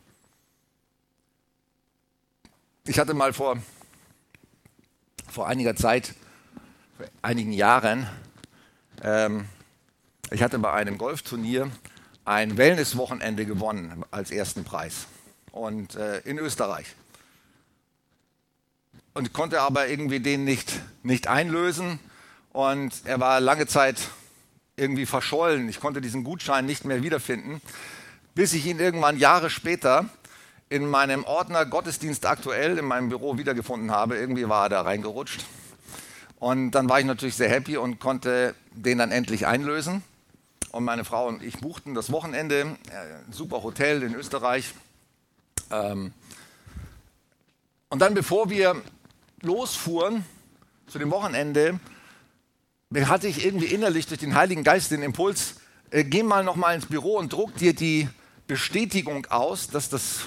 Ich 2.87 2.99
hatte 2.99 3.15
mal 3.15 3.33
vor, 3.33 3.57
vor 5.29 5.49
einiger 5.49 5.75
Zeit, 5.75 6.15
vor 6.99 7.07
einigen 7.23 7.53
Jahren, 7.53 8.07
ähm, 9.03 9.47
ich 10.31 10.43
hatte 10.43 10.59
bei 10.59 10.73
einem 10.73 10.99
Golfturnier 10.99 11.71
ein 12.25 12.57
Wellnesswochenende 12.57 13.47
gewonnen 13.47 14.05
als 14.11 14.31
ersten 14.31 14.65
Preis 14.65 15.07
und 15.53 15.95
äh, 15.97 16.21
in 16.21 16.39
Österreich. 16.39 16.87
Und 19.15 19.33
konnte 19.33 19.61
aber 19.61 19.89
irgendwie 19.89 20.21
den 20.21 20.45
nicht, 20.45 20.81
nicht 21.03 21.27
einlösen 21.27 21.99
und 22.53 22.93
er 23.05 23.21
war 23.21 23.41
lange 23.41 23.67
Zeit 23.67 23.97
irgendwie 24.77 25.07
verschollen. 25.07 25.69
Ich 25.69 25.81
konnte 25.81 26.01
diesen 26.01 26.25
Gutschein 26.25 26.67
nicht 26.67 26.85
mehr 26.85 27.03
wiederfinden, 27.03 27.61
bis 28.35 28.53
ich 28.53 28.67
ihn 28.67 28.79
irgendwann 28.79 29.19
Jahre 29.19 29.51
später 29.51 30.09
in 30.69 30.87
meinem 30.87 31.25
Ordner 31.25 31.67
Gottesdienst 31.67 32.25
aktuell 32.27 32.79
in 32.79 32.85
meinem 32.85 33.09
Büro 33.09 33.37
wiedergefunden 33.37 33.91
habe. 33.91 34.17
Irgendwie 34.17 34.49
war 34.49 34.67
er 34.67 34.69
da 34.69 34.83
reingerutscht. 34.83 35.45
Und 36.39 36.71
dann 36.71 36.89
war 36.89 37.01
ich 37.01 37.07
natürlich 37.07 37.35
sehr 37.35 37.51
happy 37.51 37.77
und 37.77 38.01
konnte 38.01 38.55
den 38.71 38.99
dann 38.99 39.11
endlich 39.11 39.47
einlösen. 39.47 40.03
Und 40.71 40.85
meine 40.85 41.05
Frau 41.05 41.27
und 41.27 41.43
ich 41.43 41.59
buchten 41.59 41.95
das 41.95 42.13
Wochenende, 42.13 42.61
äh, 42.61 43.33
super 43.33 43.63
Hotel 43.63 44.03
in 44.03 44.15
Österreich. 44.15 44.73
Ähm, 45.71 46.13
und 47.89 48.01
dann, 48.01 48.15
bevor 48.15 48.51
wir 48.51 48.81
losfuhren 49.43 50.25
zu 50.87 50.99
dem 50.99 51.11
Wochenende, 51.11 51.81
hatte 52.95 53.29
ich 53.29 53.45
irgendwie 53.45 53.67
innerlich 53.67 54.07
durch 54.07 54.21
den 54.21 54.35
Heiligen 54.35 54.65
Geist 54.65 54.91
den 54.91 55.03
Impuls, 55.03 55.57
äh, 55.91 56.05
geh 56.05 56.23
mal 56.23 56.45
noch 56.45 56.57
mal 56.57 56.75
ins 56.75 56.87
Büro 56.87 57.17
und 57.17 57.33
druck 57.33 57.55
dir 57.57 57.75
die 57.75 58.09
Bestätigung 58.47 59.27
aus, 59.27 59.69
dass 59.69 59.89
das 59.89 60.21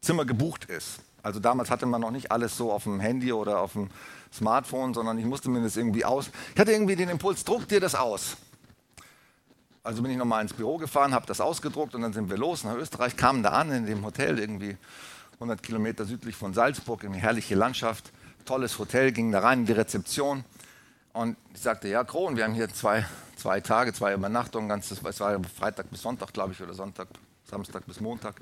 Zimmer 0.00 0.24
gebucht 0.24 0.66
ist. 0.66 1.00
Also 1.22 1.40
damals 1.40 1.70
hatte 1.70 1.86
man 1.86 2.00
noch 2.00 2.10
nicht 2.10 2.30
alles 2.30 2.56
so 2.56 2.72
auf 2.72 2.84
dem 2.84 3.00
Handy 3.00 3.32
oder 3.32 3.60
auf 3.60 3.72
dem 3.72 3.90
Smartphone, 4.32 4.94
sondern 4.94 5.18
ich 5.18 5.24
musste 5.24 5.50
mir 5.50 5.62
das 5.62 5.76
irgendwie 5.76 6.04
aus. 6.04 6.30
Ich 6.54 6.60
hatte 6.60 6.72
irgendwie 6.72 6.96
den 6.96 7.08
Impuls, 7.08 7.44
druck 7.44 7.68
dir 7.68 7.80
das 7.80 7.94
aus. 7.94 8.36
Also 9.88 10.02
bin 10.02 10.10
ich 10.10 10.18
nochmal 10.18 10.42
ins 10.42 10.52
Büro 10.52 10.76
gefahren, 10.76 11.14
habe 11.14 11.24
das 11.24 11.40
ausgedruckt 11.40 11.94
und 11.94 12.02
dann 12.02 12.12
sind 12.12 12.28
wir 12.28 12.36
los 12.36 12.62
nach 12.62 12.74
Österreich, 12.74 13.16
kamen 13.16 13.42
da 13.42 13.52
an 13.52 13.72
in 13.72 13.86
dem 13.86 14.04
Hotel, 14.04 14.38
irgendwie 14.38 14.76
100 15.36 15.62
Kilometer 15.62 16.04
südlich 16.04 16.36
von 16.36 16.52
Salzburg, 16.52 17.06
eine 17.06 17.16
herrliche 17.16 17.54
Landschaft, 17.54 18.12
tolles 18.44 18.78
Hotel, 18.78 19.12
ging 19.12 19.32
da 19.32 19.40
rein 19.40 19.60
in 19.60 19.64
die 19.64 19.72
Rezeption 19.72 20.44
und 21.14 21.38
ich 21.54 21.62
sagte, 21.62 21.88
ja 21.88 22.04
Kron, 22.04 22.36
wir 22.36 22.44
haben 22.44 22.52
hier 22.52 22.68
zwei, 22.68 23.06
zwei 23.36 23.62
Tage, 23.62 23.94
zwei 23.94 24.12
Übernachtungen, 24.12 24.68
ganzes, 24.68 25.02
es 25.02 25.20
war 25.20 25.40
Freitag 25.58 25.88
bis 25.88 26.02
Sonntag, 26.02 26.34
glaube 26.34 26.52
ich, 26.52 26.60
oder 26.60 26.74
Sonntag, 26.74 27.08
Samstag 27.46 27.86
bis 27.86 27.98
Montag. 27.98 28.34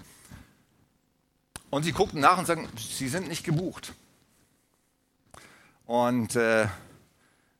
Und 1.70 1.84
sie 1.84 1.92
guckten 1.92 2.18
nach 2.18 2.38
und 2.38 2.46
sagten, 2.46 2.66
sie 2.76 3.06
sind 3.06 3.28
nicht 3.28 3.44
gebucht. 3.44 3.92
Und 5.86 6.34
äh, 6.34 6.66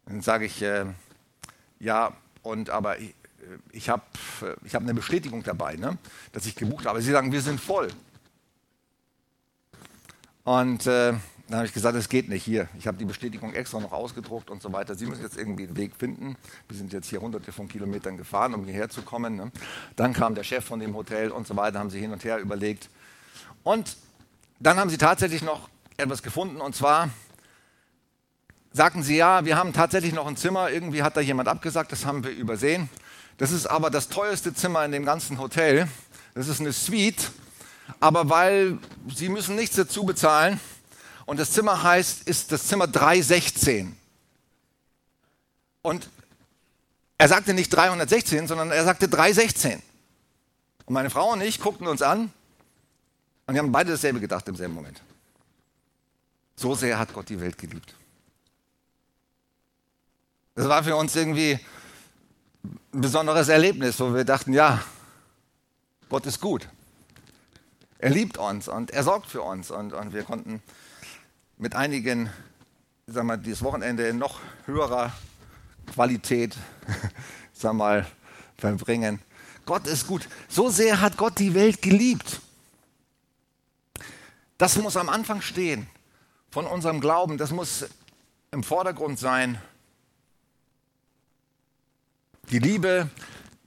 Dann 0.06 0.22
sage 0.22 0.46
ich, 0.46 0.60
äh, 0.60 0.86
ja, 1.78 2.10
und 2.42 2.70
aber 2.70 2.96
ich, 3.70 3.76
ich 3.76 3.88
habe 3.88 4.02
ich 4.64 4.74
hab 4.74 4.82
eine 4.82 4.94
Bestätigung 4.94 5.42
dabei, 5.42 5.76
ne, 5.76 5.98
dass 6.32 6.46
ich 6.46 6.54
gebucht 6.54 6.86
habe. 6.86 7.00
Sie 7.00 7.10
sagen, 7.10 7.32
wir 7.32 7.42
sind 7.42 7.60
voll. 7.60 7.88
Und 10.44 10.86
äh, 10.86 11.14
dann 11.48 11.58
habe 11.58 11.66
ich 11.66 11.72
gesagt, 11.72 11.96
es 11.96 12.08
geht 12.08 12.28
nicht. 12.28 12.44
Hier, 12.44 12.68
ich 12.78 12.86
habe 12.86 12.96
die 12.98 13.04
Bestätigung 13.04 13.52
extra 13.52 13.78
noch 13.80 13.92
ausgedruckt 13.92 14.50
und 14.50 14.62
so 14.62 14.72
weiter. 14.72 14.94
Sie 14.94 15.06
müssen 15.06 15.22
jetzt 15.22 15.36
irgendwie 15.36 15.64
einen 15.64 15.76
Weg 15.76 15.94
finden. 15.96 16.36
Wir 16.68 16.76
sind 16.76 16.92
jetzt 16.92 17.08
hier 17.08 17.20
hunderte 17.20 17.52
von 17.52 17.68
Kilometern 17.68 18.16
gefahren, 18.16 18.54
um 18.54 18.64
hierher 18.64 18.88
zu 18.88 19.02
kommen. 19.02 19.36
Ne? 19.36 19.52
Dann 19.94 20.12
kam 20.12 20.34
der 20.34 20.44
Chef 20.44 20.64
von 20.64 20.80
dem 20.80 20.94
Hotel 20.94 21.30
und 21.30 21.46
so 21.46 21.56
weiter, 21.56 21.78
haben 21.78 21.90
sie 21.90 22.00
hin 22.00 22.12
und 22.12 22.24
her 22.24 22.38
überlegt. 22.38 22.88
Und 23.62 23.96
dann 24.58 24.76
haben 24.76 24.90
sie 24.90 24.98
tatsächlich 24.98 25.42
noch 25.42 25.68
etwas 25.96 26.22
gefunden 26.22 26.60
und 26.60 26.74
zwar 26.74 27.10
sagten 28.72 29.02
sie, 29.02 29.16
ja, 29.16 29.44
wir 29.44 29.56
haben 29.56 29.72
tatsächlich 29.72 30.12
noch 30.12 30.26
ein 30.26 30.36
Zimmer, 30.36 30.70
irgendwie 30.70 31.02
hat 31.02 31.16
da 31.16 31.20
jemand 31.20 31.48
abgesagt, 31.48 31.92
das 31.92 32.04
haben 32.04 32.22
wir 32.24 32.30
übersehen. 32.30 32.88
Das 33.38 33.50
ist 33.50 33.66
aber 33.66 33.90
das 33.90 34.08
teuerste 34.08 34.54
Zimmer 34.54 34.84
in 34.84 34.92
dem 34.92 35.04
ganzen 35.04 35.38
Hotel. 35.38 35.88
Das 36.34 36.48
ist 36.48 36.60
eine 36.60 36.72
Suite, 36.72 37.30
aber 38.00 38.28
weil 38.28 38.78
sie 39.14 39.28
müssen 39.28 39.56
nichts 39.56 39.76
dazu 39.76 40.04
bezahlen 40.04 40.60
und 41.26 41.38
das 41.38 41.52
Zimmer 41.52 41.82
heißt, 41.82 42.28
ist 42.28 42.52
das 42.52 42.66
Zimmer 42.66 42.86
316. 42.86 43.96
Und 45.82 46.08
er 47.18 47.28
sagte 47.28 47.54
nicht 47.54 47.70
316, 47.70 48.46
sondern 48.46 48.70
er 48.70 48.84
sagte 48.84 49.08
316. 49.08 49.82
Und 50.86 50.94
meine 50.94 51.10
Frau 51.10 51.32
und 51.32 51.40
ich 51.40 51.60
guckten 51.60 51.86
uns 51.86 52.02
an 52.02 52.32
und 53.46 53.54
wir 53.54 53.60
haben 53.60 53.72
beide 53.72 53.92
dasselbe 53.92 54.20
gedacht 54.20 54.46
im 54.48 54.56
selben 54.56 54.74
Moment. 54.74 55.02
So 56.54 56.74
sehr 56.74 56.98
hat 56.98 57.12
Gott 57.12 57.28
die 57.28 57.40
Welt 57.40 57.58
geliebt. 57.58 57.94
Das 60.54 60.68
war 60.68 60.82
für 60.82 60.96
uns 60.96 61.14
irgendwie 61.14 61.60
ein 62.92 63.00
besonderes 63.00 63.48
Erlebnis, 63.48 64.00
wo 64.00 64.14
wir 64.14 64.24
dachten, 64.24 64.52
ja, 64.52 64.82
Gott 66.08 66.26
ist 66.26 66.40
gut. 66.40 66.68
Er 67.98 68.10
liebt 68.10 68.38
uns 68.38 68.68
und 68.68 68.90
er 68.90 69.02
sorgt 69.02 69.26
für 69.26 69.42
uns. 69.42 69.70
Und, 69.70 69.92
und 69.92 70.12
wir 70.12 70.22
konnten 70.22 70.62
mit 71.56 71.74
einigen, 71.74 72.30
sagen 73.06 73.26
wir, 73.28 73.36
dieses 73.36 73.62
Wochenende 73.62 74.06
in 74.06 74.18
noch 74.18 74.40
höherer 74.66 75.12
Qualität, 75.92 76.56
wir 77.60 77.72
mal, 77.72 78.06
verbringen. 78.58 79.20
Gott 79.64 79.86
ist 79.86 80.06
gut. 80.06 80.28
So 80.48 80.68
sehr 80.68 81.00
hat 81.00 81.16
Gott 81.16 81.38
die 81.38 81.54
Welt 81.54 81.82
geliebt. 81.82 82.40
Das 84.58 84.76
muss 84.76 84.96
am 84.96 85.08
Anfang 85.08 85.42
stehen 85.42 85.86
von 86.50 86.66
unserem 86.66 87.00
Glauben. 87.00 87.36
Das 87.38 87.50
muss 87.50 87.86
im 88.52 88.62
Vordergrund 88.62 89.18
sein. 89.18 89.60
Die 92.50 92.60
Liebe 92.60 93.10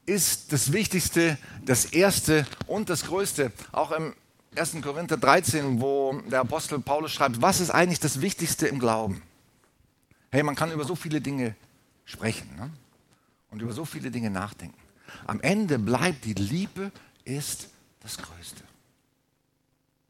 ist 0.06 0.54
das 0.54 0.72
Wichtigste, 0.72 1.38
das 1.66 1.86
Erste 1.86 2.48
und 2.66 2.90
das 2.90 3.06
Größte. 3.06 3.52
Auch 3.74 3.92
im 3.92 4.14
1. 4.56 4.78
Korinther 4.82 5.18
13, 5.18 5.82
wo 5.82 6.22
der 6.32 6.40
Apostel 6.40 6.80
Paulus 6.80 7.12
schreibt, 7.12 7.42
was 7.42 7.60
ist 7.60 7.72
eigentlich 7.72 8.00
das 8.00 8.22
Wichtigste 8.22 8.68
im 8.68 8.80
Glauben? 8.80 9.22
Hey, 10.32 10.44
man 10.44 10.56
kann 10.56 10.72
über 10.72 10.86
so 10.86 10.96
viele 10.96 11.20
Dinge 11.20 11.56
sprechen 12.06 12.50
ne? 12.56 12.72
und 13.52 13.62
über 13.62 13.74
so 13.74 13.84
viele 13.84 14.12
Dinge 14.12 14.30
nachdenken. 14.30 14.78
Am 15.28 15.42
Ende 15.42 15.78
bleibt 15.78 16.24
die 16.24 16.34
Liebe 16.34 16.92
ist 17.26 17.70
das 18.00 18.18
Größte 18.18 18.64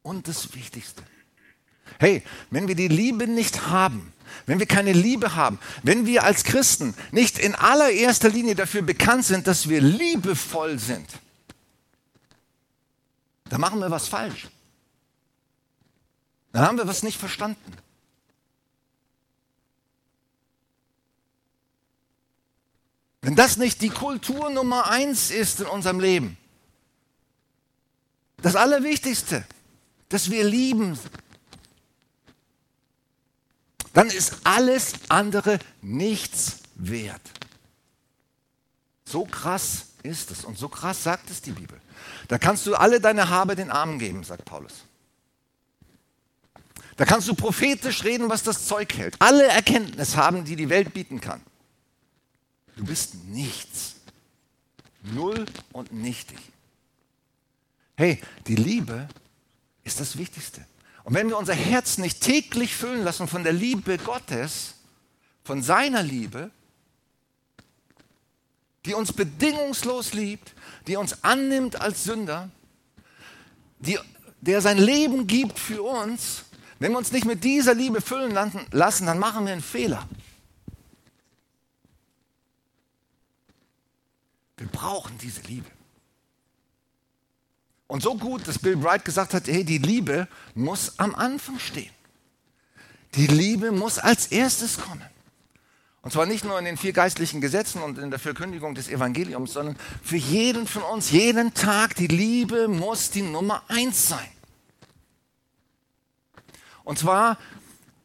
und 0.04 0.28
das 0.28 0.54
Wichtigste. 0.54 1.02
Hey, 1.98 2.24
wenn 2.52 2.68
wir 2.68 2.76
die 2.76 2.88
Liebe 2.88 3.26
nicht 3.26 3.68
haben, 3.68 4.14
wenn 4.46 4.60
wir 4.60 4.66
keine 4.66 4.94
Liebe 4.94 5.36
haben, 5.36 5.60
wenn 5.84 6.06
wir 6.06 6.24
als 6.24 6.44
Christen 6.44 6.94
nicht 7.12 7.40
in 7.40 7.56
allererster 7.56 8.30
Linie 8.30 8.56
dafür 8.56 8.82
bekannt 8.82 9.26
sind, 9.26 9.48
dass 9.48 9.70
wir 9.70 9.82
liebevoll 9.82 10.80
sind, 10.80 11.08
dann 13.50 13.62
machen 13.62 13.80
wir 13.80 13.92
was 13.92 14.08
falsch. 14.08 14.48
Dann 16.52 16.66
haben 16.66 16.78
wir 16.78 16.88
was 16.88 17.04
nicht 17.04 17.20
verstanden. 17.20 17.74
Wenn 23.22 23.36
das 23.36 23.58
nicht 23.58 23.82
die 23.82 23.90
Kultur 23.90 24.50
Nummer 24.50 24.90
eins 24.90 25.30
ist 25.30 25.60
in 25.60 25.68
unserem 25.68 26.00
Leben, 26.00 26.38
das 28.42 28.56
Allerwichtigste, 28.56 29.46
dass 30.08 30.32
wir 30.32 30.44
lieben, 30.44 30.98
dann 33.94 34.08
ist 34.08 34.38
alles 34.44 34.94
andere 35.10 35.60
nichts 35.82 36.60
wert. 36.76 37.22
So 39.06 39.26
krass 39.26 39.88
ist 40.04 40.32
es 40.32 40.46
und 40.46 40.58
so 40.58 40.70
krass 40.70 41.04
sagt 41.04 41.30
es 41.30 41.42
die 41.42 41.52
Bibel. 41.52 41.80
Da 42.28 42.38
kannst 42.38 42.66
du 42.68 42.76
alle 42.76 43.02
deine 43.02 43.30
Habe 43.30 43.56
den 43.56 43.72
Armen 43.72 44.00
geben, 44.00 44.24
sagt 44.24 44.46
Paulus. 44.46 44.86
Da 46.96 47.06
kannst 47.06 47.28
du 47.28 47.34
prophetisch 47.34 48.04
reden, 48.04 48.30
was 48.30 48.44
das 48.44 48.66
Zeug 48.68 48.94
hält. 48.98 49.16
Alle 49.20 49.48
Erkenntnis 49.48 50.16
haben, 50.18 50.44
die 50.44 50.56
die 50.56 50.70
Welt 50.70 50.94
bieten 50.94 51.22
kann. 51.22 51.42
Du 52.76 52.86
bist 52.86 53.16
nichts. 53.26 53.96
Null 55.02 55.46
und 55.72 55.94
nichtig. 55.94 56.38
Hey, 57.96 58.22
die 58.48 58.56
Liebe 58.56 59.08
ist 59.84 60.00
das 60.00 60.18
Wichtigste. 60.18 60.66
Und 61.10 61.16
wenn 61.16 61.30
wir 61.30 61.40
unser 61.40 61.56
Herz 61.56 61.98
nicht 61.98 62.22
täglich 62.22 62.76
füllen 62.76 63.04
lassen 63.04 63.28
von 63.28 63.44
der 63.44 63.52
Liebe 63.52 63.98
Gottes, 63.98 64.76
von 65.44 65.64
seiner 65.64 66.04
Liebe, 66.04 66.52
die 68.86 68.94
uns 68.94 69.12
bedingungslos 69.12 70.14
liebt, 70.14 70.54
die 70.86 70.98
uns 70.98 71.24
annimmt 71.24 71.82
als 71.82 72.04
Sünder, 72.04 72.52
die, 73.80 73.98
der 74.42 74.62
sein 74.62 74.78
Leben 74.78 75.26
gibt 75.26 75.58
für 75.58 75.82
uns, 75.82 76.44
wenn 76.78 76.92
wir 76.92 77.00
uns 77.00 77.12
nicht 77.12 77.26
mit 77.26 77.44
dieser 77.44 77.74
Liebe 77.74 78.02
füllen 78.02 78.32
lassen, 78.70 79.06
dann 79.08 79.18
machen 79.18 79.48
wir 79.48 79.54
einen 79.54 79.64
Fehler. 79.64 80.08
Wir 84.58 84.68
brauchen 84.68 85.18
diese 85.18 85.42
Liebe. 85.42 85.79
Und 87.90 88.04
so 88.04 88.14
gut, 88.14 88.48
dass 88.48 88.60
Bill 88.60 88.78
Bright 88.78 89.04
gesagt 89.04 89.34
hat, 89.34 89.48
hey, 89.48 89.64
die 89.64 89.80
Liebe 89.80 90.28
muss 90.54 91.00
am 91.00 91.16
Anfang 91.16 91.58
stehen. 91.58 91.90
Die 93.16 93.26
Liebe 93.26 93.72
muss 93.72 93.98
als 93.98 94.28
erstes 94.28 94.78
kommen. 94.78 95.10
Und 96.04 96.12
zwar 96.12 96.28
nicht 96.28 96.46
nur 96.46 96.60
in 96.60 96.66
den 96.66 96.78
vier 96.78 96.94
geistlichen 96.94 97.42
Gesetzen 97.42 97.82
und 97.82 97.98
in 97.98 98.12
der 98.12 98.20
Verkündigung 98.20 98.76
des 98.76 98.90
Evangeliums, 98.90 99.54
sondern 99.54 99.76
für 100.04 100.18
jeden 100.18 100.68
von 100.68 100.84
uns, 100.84 101.10
jeden 101.10 101.56
Tag, 101.56 101.96
die 101.96 102.06
Liebe 102.06 102.68
muss 102.68 103.10
die 103.10 103.24
Nummer 103.24 103.64
eins 103.68 104.08
sein. 104.08 104.30
Und 106.84 107.00
zwar 107.00 107.40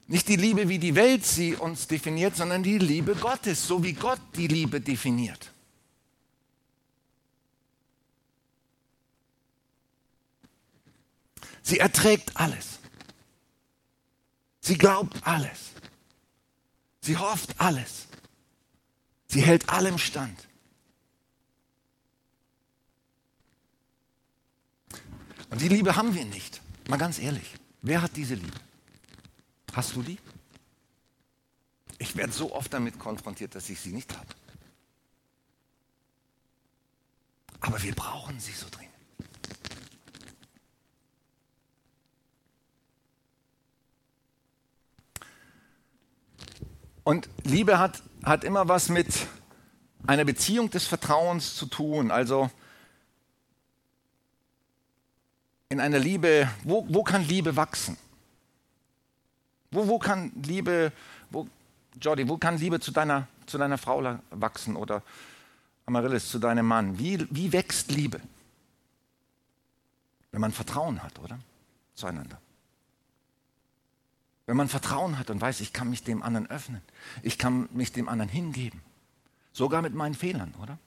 nicht 0.06 0.28
die 0.28 0.36
Liebe, 0.36 0.70
wie 0.70 0.78
die 0.78 0.94
Welt 0.94 1.26
sie 1.26 1.56
uns 1.56 1.88
definiert, 1.88 2.36
sondern 2.36 2.62
die 2.62 2.78
Liebe 2.78 3.14
Gottes, 3.16 3.66
so 3.66 3.84
wie 3.84 3.92
Gott 3.92 4.20
die 4.34 4.48
Liebe 4.48 4.80
definiert. 4.80 5.53
Sie 11.64 11.80
erträgt 11.80 12.36
alles. 12.36 12.78
Sie 14.60 14.76
glaubt 14.76 15.26
alles. 15.26 15.72
Sie 17.00 17.16
hofft 17.16 17.58
alles. 17.58 18.06
Sie 19.26 19.40
hält 19.40 19.68
allem 19.70 19.98
stand. 19.98 20.46
Und 25.50 25.60
die 25.60 25.68
Liebe 25.68 25.96
haben 25.96 26.14
wir 26.14 26.24
nicht. 26.26 26.60
Mal 26.88 26.98
ganz 26.98 27.18
ehrlich. 27.18 27.54
Wer 27.80 28.02
hat 28.02 28.14
diese 28.16 28.34
Liebe? 28.34 28.60
Hast 29.72 29.96
du 29.96 30.02
die? 30.02 30.18
Ich 31.98 32.14
werde 32.14 32.32
so 32.32 32.54
oft 32.54 32.72
damit 32.72 32.98
konfrontiert, 32.98 33.54
dass 33.54 33.70
ich 33.70 33.80
sie 33.80 33.92
nicht 33.92 34.14
habe. 34.16 34.28
Aber 37.60 37.82
wir 37.82 37.94
brauchen 37.94 38.38
sie 38.38 38.52
so 38.52 38.66
dringend. 38.70 38.93
Und 47.04 47.28
Liebe 47.44 47.78
hat, 47.78 48.02
hat 48.24 48.44
immer 48.44 48.66
was 48.66 48.88
mit 48.88 49.26
einer 50.06 50.24
Beziehung 50.24 50.70
des 50.70 50.86
Vertrauens 50.86 51.54
zu 51.54 51.66
tun. 51.66 52.10
Also 52.10 52.50
in 55.68 55.80
einer 55.80 55.98
Liebe, 55.98 56.48
wo, 56.62 56.86
wo 56.88 57.02
kann 57.02 57.22
Liebe 57.22 57.56
wachsen? 57.56 57.98
Wo, 59.70 59.86
wo 59.86 59.98
kann 59.98 60.32
Liebe, 60.42 60.92
wo, 61.30 61.46
Jordi, 62.00 62.28
wo 62.28 62.38
kann 62.38 62.58
Liebe 62.58 62.80
zu 62.80 62.90
deiner, 62.90 63.28
zu 63.46 63.58
deiner 63.58 63.76
Frau 63.76 64.18
wachsen 64.30 64.76
oder 64.76 65.02
Amaryllis 65.84 66.30
zu 66.30 66.38
deinem 66.38 66.66
Mann? 66.66 66.98
Wie, 66.98 67.26
wie 67.30 67.52
wächst 67.52 67.90
Liebe? 67.90 68.20
Wenn 70.32 70.40
man 70.40 70.52
Vertrauen 70.52 71.02
hat, 71.02 71.18
oder? 71.18 71.38
Zueinander. 71.94 72.40
Wenn 74.46 74.56
man 74.56 74.68
Vertrauen 74.68 75.18
hat 75.18 75.30
und 75.30 75.40
weiß, 75.40 75.60
ich 75.60 75.72
kann 75.72 75.88
mich 75.90 76.02
dem 76.02 76.22
anderen 76.22 76.48
öffnen, 76.50 76.82
ich 77.22 77.38
kann 77.38 77.68
mich 77.72 77.92
dem 77.92 78.08
anderen 78.08 78.28
hingeben, 78.28 78.80
sogar 79.52 79.80
mit 79.80 79.94
meinen 79.94 80.14
Fehlern, 80.14 80.54
oder? 80.62 80.78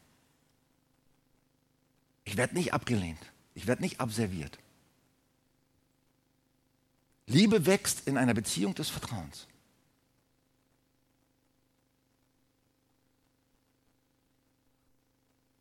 Ich 2.23 2.37
werde 2.37 2.55
nicht 2.55 2.73
abgelehnt, 2.73 3.19
ich 3.55 3.65
werde 3.65 3.81
nicht 3.81 3.99
abserviert. 3.99 4.59
Liebe 7.25 7.65
wächst 7.65 8.07
in 8.07 8.17
einer 8.17 8.33
Beziehung 8.33 8.75
des 8.75 8.89
Vertrauens. 8.89 9.47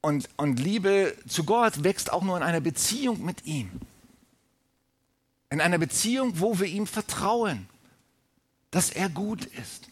Und, 0.01 0.29
und 0.37 0.61
Liebe 0.61 1.17
zu 1.27 1.43
Gott 1.43 1.83
wächst 1.83 2.13
auch 2.13 2.23
nur 2.23 2.37
in 2.37 2.45
einer 2.45 2.61
Beziehung 2.61 3.25
mit 3.25 3.45
ihm. 3.45 3.81
In 5.51 5.61
einer 5.61 5.79
Beziehung, 5.79 6.39
wo 6.39 6.61
wir 6.61 6.69
ihm 6.69 6.87
vertrauen, 6.87 7.69
dass 8.71 8.91
er 8.91 9.09
gut 9.09 9.45
ist, 9.45 9.89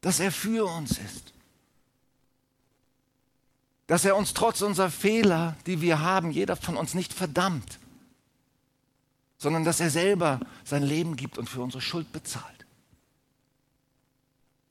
dass 0.00 0.20
er 0.20 0.32
für 0.32 0.66
uns 0.66 0.98
ist, 0.98 1.32
dass 3.86 4.04
er 4.04 4.16
uns 4.16 4.32
trotz 4.34 4.62
unserer 4.62 4.90
Fehler, 4.90 5.56
die 5.66 5.80
wir 5.80 6.00
haben, 6.00 6.30
jeder 6.30 6.56
von 6.56 6.76
uns 6.76 6.94
nicht 6.94 7.12
verdammt, 7.12 7.78
sondern 9.38 9.64
dass 9.64 9.80
er 9.80 9.90
selber 9.90 10.40
sein 10.64 10.82
Leben 10.82 11.16
gibt 11.16 11.36
und 11.36 11.48
für 11.48 11.62
unsere 11.62 11.82
Schuld 11.82 12.12
bezahlt. 12.12 12.66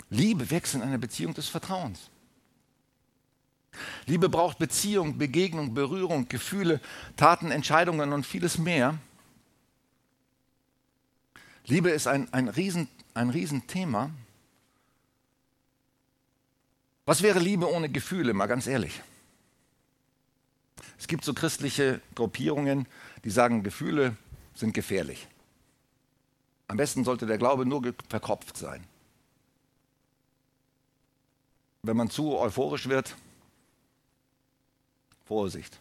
Liebe 0.10 0.50
wächst 0.50 0.76
in 0.76 0.82
einer 0.82 0.98
Beziehung 0.98 1.34
des 1.34 1.48
Vertrauens. 1.48 2.10
Liebe 4.06 4.28
braucht 4.28 4.60
Beziehung, 4.60 5.18
Begegnung, 5.18 5.74
Berührung, 5.74 6.28
Gefühle, 6.28 6.82
Taten, 7.16 7.52
Entscheidungen 7.52 8.14
und 8.14 8.26
vieles 8.26 8.58
mehr. 8.58 8.98
Liebe 11.66 11.90
ist 11.90 12.08
ein, 12.08 12.32
ein, 12.34 12.50
Riesen, 12.50 12.88
ein 13.14 13.30
Riesenthema. 13.30 14.12
Was 17.06 17.22
wäre 17.22 17.40
Liebe 17.40 17.72
ohne 17.72 17.90
Gefühle, 17.90 18.34
mal 18.34 18.48
ganz 18.48 18.68
ehrlich? 18.68 19.02
Es 20.98 21.08
gibt 21.08 21.26
so 21.26 21.34
christliche 21.34 22.02
Gruppierungen, 22.16 22.88
die 23.24 23.32
sagen, 23.32 23.64
Gefühle 23.64 24.16
sind 24.54 24.74
gefährlich. 24.74 25.28
Am 26.68 26.78
besten 26.78 27.04
sollte 27.04 27.26
der 27.26 27.38
Glaube 27.38 27.66
nur 27.66 27.94
verkopft 28.08 28.56
sein. 28.56 28.84
Wenn 31.84 31.98
man 31.98 32.10
zu 32.10 32.38
euphorisch 32.38 32.88
wird, 32.88 33.16
Vorsicht. 35.26 35.80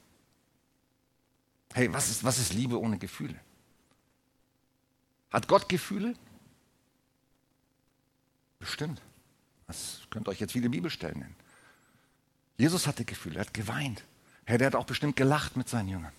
Hey, 1.74 1.92
was 1.92 2.08
ist, 2.08 2.24
was 2.24 2.38
ist 2.38 2.54
Liebe 2.54 2.78
ohne 2.80 2.98
Gefühle? 2.98 3.38
Hat 5.30 5.48
Gott 5.48 5.68
Gefühle? 5.68 6.14
Bestimmt. 8.58 9.00
Das 9.66 10.00
könnt 10.10 10.26
ihr 10.26 10.32
euch 10.32 10.40
jetzt 10.40 10.52
viele 10.52 10.68
Bibelstellen 10.68 11.20
nennen. 11.20 11.36
Jesus 12.56 12.86
hatte 12.86 13.04
Gefühle, 13.04 13.36
er 13.36 13.42
hat 13.42 13.54
geweint. 13.54 14.04
Herr, 14.44 14.58
der 14.58 14.66
hat 14.66 14.74
auch 14.74 14.84
bestimmt 14.84 15.16
gelacht 15.16 15.56
mit 15.56 15.68
seinen 15.68 15.88
Jüngern. 15.88 16.12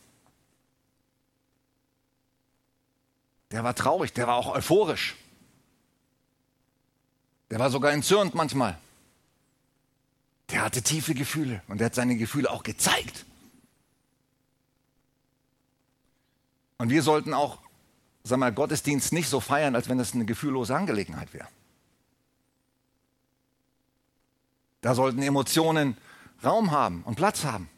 Der 3.52 3.64
war 3.64 3.76
traurig, 3.76 4.14
der 4.14 4.28
war 4.28 4.36
auch 4.36 4.56
euphorisch. 4.56 5.16
Der 7.50 7.60
war 7.60 7.70
sogar 7.70 7.92
entzürnt 7.92 8.34
manchmal. 8.34 8.80
Der 10.50 10.64
hatte 10.64 10.82
tiefe 10.82 11.14
Gefühle 11.14 11.62
und 11.68 11.82
er 11.82 11.88
hat 11.88 11.96
seine 11.96 12.16
Gefühle 12.16 12.50
auch 12.50 12.64
gezeigt. 12.64 13.26
Und 16.78 16.90
wir 16.90 17.04
sollten 17.04 17.34
auch 17.34 17.60
sag 18.24 18.38
mal, 18.38 18.52
Gottesdienst 18.52 19.14
nicht 19.14 19.30
so 19.30 19.40
feiern, 19.40 19.76
als 19.76 19.90
wenn 19.90 20.00
es 20.00 20.14
eine 20.14 20.26
gefühllose 20.26 20.76
Angelegenheit 20.76 21.34
wäre. 21.34 21.48
Da 24.82 24.96
sollten 24.96 25.22
Emotionen 25.22 25.98
Raum 26.44 26.72
haben 26.72 27.04
und 27.04 27.16
Platz 27.16 27.44
haben. 27.44 27.70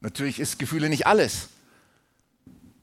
Natürlich 0.00 0.38
ist 0.38 0.58
Gefühle 0.58 0.88
nicht 0.88 1.06
alles. 1.06 1.48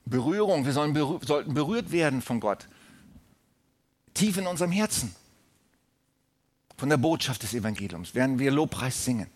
Berührung, 0.05 0.65
wir 0.65 0.73
berühr, 0.93 1.19
sollten 1.25 1.53
berührt 1.53 1.91
werden 1.91 2.21
von 2.21 2.39
Gott. 2.39 2.67
Tief 4.13 4.37
in 4.37 4.45
unserem 4.45 4.71
Herzen. 4.71 5.15
Von 6.77 6.89
der 6.89 6.97
Botschaft 6.97 7.41
des 7.41 7.53
Evangeliums 7.53 8.13
werden 8.13 8.37
wir 8.37 8.51
Lobpreis 8.51 9.05
singen 9.05 9.29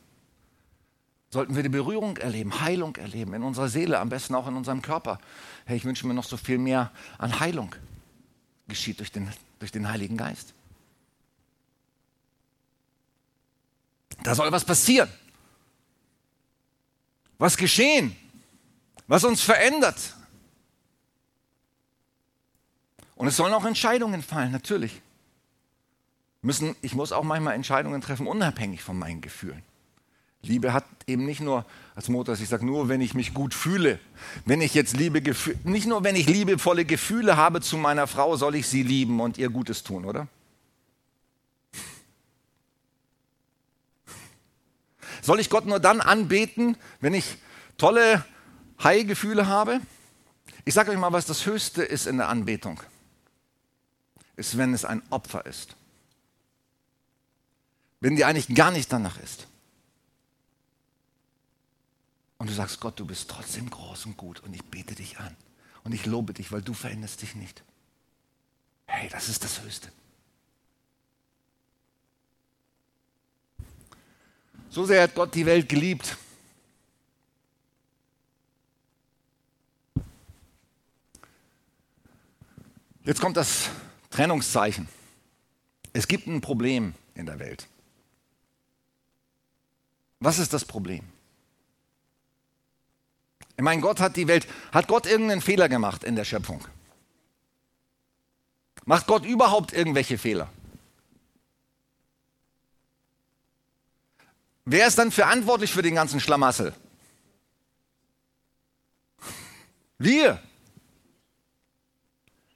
sollten 1.29 1.55
wir 1.55 1.63
die 1.63 1.69
Berührung 1.69 2.17
erleben, 2.17 2.61
Heilung 2.61 2.95
erleben 2.95 3.33
in 3.33 3.43
unserer 3.43 3.69
Seele, 3.69 3.99
am 3.99 4.09
besten 4.09 4.35
auch 4.35 4.47
in 4.47 4.55
unserem 4.55 4.81
Körper. 4.81 5.19
Hey, 5.65 5.77
ich 5.77 5.85
wünsche 5.85 6.07
mir 6.07 6.13
noch 6.13 6.23
so 6.23 6.37
viel 6.37 6.57
mehr 6.57 6.91
an 7.17 7.39
Heilung 7.39 7.75
geschieht 8.67 8.99
durch 8.99 9.11
den, 9.11 9.31
durch 9.59 9.71
den 9.71 9.89
Heiligen 9.89 10.17
Geist. 10.17 10.53
Da 14.23 14.35
soll 14.35 14.51
was 14.51 14.65
passieren. 14.65 15.09
Was 17.37 17.55
geschehen, 17.55 18.15
was 19.07 19.23
uns 19.23 19.41
verändert. 19.41 20.15
Und 23.15 23.27
es 23.27 23.37
sollen 23.37 23.53
auch 23.53 23.65
Entscheidungen 23.65 24.21
fallen, 24.21 24.51
natürlich. 24.51 25.01
Müssen, 26.41 26.75
ich 26.81 26.95
muss 26.95 27.11
auch 27.11 27.23
manchmal 27.23 27.53
Entscheidungen 27.53 28.01
treffen, 28.01 28.27
unabhängig 28.27 28.81
von 28.81 28.97
meinen 28.97 29.21
Gefühlen. 29.21 29.63
Liebe 30.41 30.71
hat 30.73 30.85
eben 31.05 31.25
nicht 31.25 31.41
nur 31.41 31.65
als 31.95 32.07
Motor, 32.07 32.35
ich 32.35 32.47
sage, 32.47 32.65
nur 32.65 32.87
wenn 32.87 33.01
ich 33.01 33.13
mich 33.13 33.33
gut 33.33 33.53
fühle, 33.53 33.99
wenn 34.45 34.61
ich 34.61 34.73
jetzt 34.73 34.95
Liebe, 34.95 35.21
nicht 35.65 35.85
nur 35.85 36.03
wenn 36.03 36.15
ich 36.15 36.27
liebevolle 36.27 36.85
Gefühle 36.85 37.35
habe 37.35 37.59
zu 37.59 37.77
meiner 37.77 38.07
Frau, 38.07 38.37
soll 38.37 38.55
ich 38.55 38.67
sie 38.67 38.83
lieben 38.83 39.19
und 39.19 39.37
ihr 39.37 39.49
Gutes 39.49 39.83
tun, 39.83 40.05
oder? 40.05 40.27
Soll 45.21 45.41
ich 45.41 45.49
Gott 45.49 45.65
nur 45.65 45.79
dann 45.79 45.99
anbeten, 45.99 46.77
wenn 47.01 47.13
ich 47.13 47.37
tolle 47.77 48.23
High-Gefühle 48.81 49.47
habe? 49.47 49.81
Ich 50.63 50.73
sage 50.73 50.91
euch 50.91 50.97
mal, 50.97 51.11
was 51.11 51.25
das 51.25 51.45
Höchste 51.45 51.83
ist 51.83 52.07
in 52.07 52.17
der 52.17 52.29
Anbetung. 52.29 52.79
Ist, 54.37 54.57
wenn 54.57 54.73
es 54.73 54.85
ein 54.85 55.01
Opfer 55.09 55.45
ist. 55.45 55.75
Wenn 57.99 58.15
dir 58.15 58.27
eigentlich 58.27 58.55
gar 58.55 58.71
nicht 58.71 58.93
danach 58.93 59.19
ist. 59.19 59.47
Und 62.39 62.49
du 62.49 62.53
sagst, 62.53 62.79
Gott, 62.79 62.99
du 62.99 63.05
bist 63.05 63.29
trotzdem 63.29 63.69
groß 63.69 64.07
und 64.07 64.17
gut 64.17 64.39
und 64.39 64.53
ich 64.53 64.63
bete 64.63 64.95
dich 64.95 65.19
an. 65.19 65.35
Und 65.83 65.93
ich 65.93 66.05
lobe 66.05 66.33
dich, 66.33 66.51
weil 66.51 66.61
du 66.61 66.73
veränderst 66.73 67.21
dich 67.21 67.35
nicht. 67.35 67.63
Hey, 68.87 69.09
das 69.09 69.29
ist 69.29 69.43
das 69.43 69.61
Höchste. 69.61 69.91
So 74.69 74.85
sehr 74.85 75.03
hat 75.03 75.15
Gott 75.15 75.35
die 75.35 75.45
Welt 75.45 75.67
geliebt. 75.67 76.17
Jetzt 83.03 83.19
kommt 83.19 83.35
das 83.35 83.69
Trennungszeichen. 84.11 84.87
Es 85.91 86.07
gibt 86.07 86.27
ein 86.27 86.41
Problem 86.41 86.93
in 87.15 87.25
der 87.25 87.39
Welt. 87.39 87.67
Was 90.19 90.39
ist 90.39 90.53
das 90.53 90.63
Problem? 90.63 91.03
Ich 93.59 93.63
meine, 93.63 93.81
Gott 93.81 93.99
hat 93.99 94.15
die 94.15 94.29
Welt, 94.29 94.47
hat 94.71 94.87
Gott 94.87 95.05
irgendeinen 95.05 95.41
Fehler 95.41 95.67
gemacht 95.67 96.05
in 96.05 96.15
der 96.15 96.23
Schöpfung? 96.23 96.65
Macht 98.85 99.05
Gott 99.05 99.25
überhaupt 99.25 99.73
irgendwelche 99.73 100.17
Fehler? 100.17 100.47
Wer 104.63 104.87
ist 104.87 104.97
dann 104.97 105.11
verantwortlich 105.11 105.73
für 105.73 105.81
den 105.81 105.93
ganzen 105.93 106.21
Schlamassel? 106.21 106.73
Wir. 109.97 110.41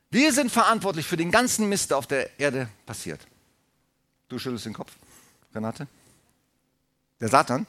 Wir 0.10 0.32
sind 0.32 0.54
verantwortlich 0.54 1.06
für 1.06 1.18
den 1.18 1.32
ganzen 1.32 1.68
Mist, 1.68 1.89
der 1.89 1.98
auf 1.98 2.08
der 2.08 2.39
Erde 2.39 2.70
passiert. 2.86 3.28
Du 4.30 4.39
schüttelst 4.39 4.68
den 4.68 4.74
Kopf, 4.74 4.94
Renate. 5.54 5.86
Der 7.20 7.28
Satan? 7.28 7.68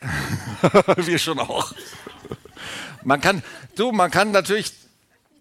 Wir 0.96 1.18
schon 1.18 1.38
auch. 1.38 1.72
Man 3.02 3.20
kann, 3.20 3.42
du, 3.76 3.92
man 3.92 4.10
kann 4.10 4.30
natürlich 4.30 4.72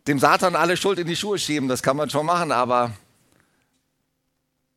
dem 0.08 0.20
Satan 0.20 0.56
alle 0.56 0.78
Schuld 0.78 1.00
in 1.00 1.08
die 1.08 1.16
Schuhe 1.16 1.38
schieben, 1.38 1.70
das 1.70 1.84
kann 1.84 1.98
man 1.98 2.10
schon 2.10 2.26
machen, 2.26 2.52
aber 2.52 2.94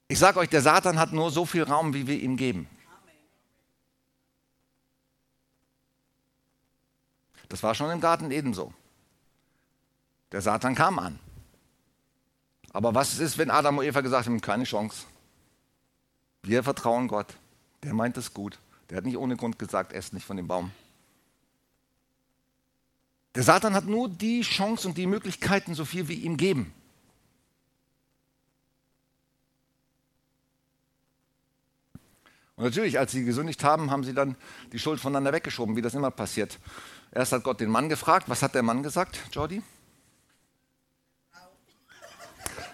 ich 0.08 0.18
sage 0.18 0.38
euch, 0.40 0.50
der 0.50 0.62
Satan 0.62 0.98
hat 0.98 1.12
nur 1.12 1.30
so 1.30 1.46
viel 1.46 1.62
Raum, 1.62 1.94
wie 1.94 2.06
wir 2.06 2.20
ihm 2.20 2.36
geben. 2.36 2.68
Das 7.48 7.62
war 7.62 7.74
schon 7.74 7.90
im 7.90 8.00
Garten 8.00 8.30
Eden 8.30 8.54
so. 8.54 8.72
Der 10.32 10.40
Satan 10.40 10.74
kam 10.74 10.98
an. 10.98 11.18
Aber 12.72 12.94
was 12.94 13.18
ist, 13.18 13.36
wenn 13.38 13.50
Adam 13.50 13.78
und 13.78 13.84
Eva 13.84 14.00
gesagt 14.00 14.26
haben, 14.26 14.40
keine 14.40 14.64
Chance? 14.64 15.04
Wir 16.42 16.62
vertrauen 16.62 17.08
Gott. 17.08 17.34
Der 17.82 17.92
meint 17.94 18.16
es 18.16 18.32
gut. 18.32 18.58
Der 18.92 18.98
hat 18.98 19.06
nicht 19.06 19.16
ohne 19.16 19.38
Grund 19.38 19.58
gesagt, 19.58 19.94
esst 19.94 20.12
nicht 20.12 20.26
von 20.26 20.36
dem 20.36 20.46
Baum. 20.46 20.70
Der 23.34 23.42
Satan 23.42 23.72
hat 23.72 23.86
nur 23.86 24.10
die 24.10 24.42
Chance 24.42 24.86
und 24.86 24.98
die 24.98 25.06
Möglichkeiten, 25.06 25.74
so 25.74 25.86
viel 25.86 26.08
wie 26.08 26.16
ihm 26.16 26.36
geben. 26.36 26.74
Und 32.56 32.64
natürlich, 32.64 32.98
als 32.98 33.12
sie 33.12 33.24
gesündigt 33.24 33.64
haben, 33.64 33.90
haben 33.90 34.04
sie 34.04 34.12
dann 34.12 34.36
die 34.72 34.78
Schuld 34.78 35.00
voneinander 35.00 35.32
weggeschoben, 35.32 35.74
wie 35.74 35.80
das 35.80 35.94
immer 35.94 36.10
passiert. 36.10 36.58
Erst 37.12 37.32
hat 37.32 37.44
Gott 37.44 37.60
den 37.60 37.70
Mann 37.70 37.88
gefragt. 37.88 38.28
Was 38.28 38.42
hat 38.42 38.54
der 38.54 38.62
Mann 38.62 38.82
gesagt, 38.82 39.18
Jordi? 39.32 39.62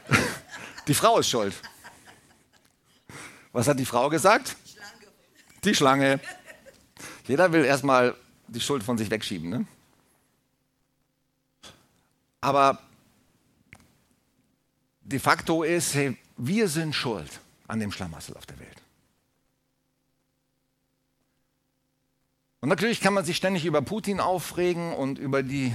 Die 0.88 0.94
Frau 0.94 1.20
ist 1.20 1.28
schuld. 1.28 1.54
Was 3.52 3.68
hat 3.68 3.78
die 3.78 3.84
Frau 3.84 4.08
gesagt? 4.08 4.56
Die 5.68 5.74
Schlange. 5.74 6.18
Jeder 7.26 7.52
will 7.52 7.62
erstmal 7.62 8.14
die 8.46 8.60
Schuld 8.60 8.82
von 8.82 8.96
sich 8.96 9.10
wegschieben. 9.10 9.50
Ne? 9.50 9.66
Aber 12.40 12.78
de 15.02 15.18
facto 15.18 15.64
ist, 15.64 15.94
hey, 15.94 16.16
wir 16.38 16.68
sind 16.68 16.94
schuld 16.94 17.40
an 17.66 17.80
dem 17.80 17.92
Schlamassel 17.92 18.34
auf 18.38 18.46
der 18.46 18.58
Welt. 18.60 18.80
Und 22.60 22.70
natürlich 22.70 23.02
kann 23.02 23.12
man 23.12 23.26
sich 23.26 23.36
ständig 23.36 23.66
über 23.66 23.82
Putin 23.82 24.20
aufregen 24.20 24.94
und 24.94 25.18
über 25.18 25.42
die 25.42 25.74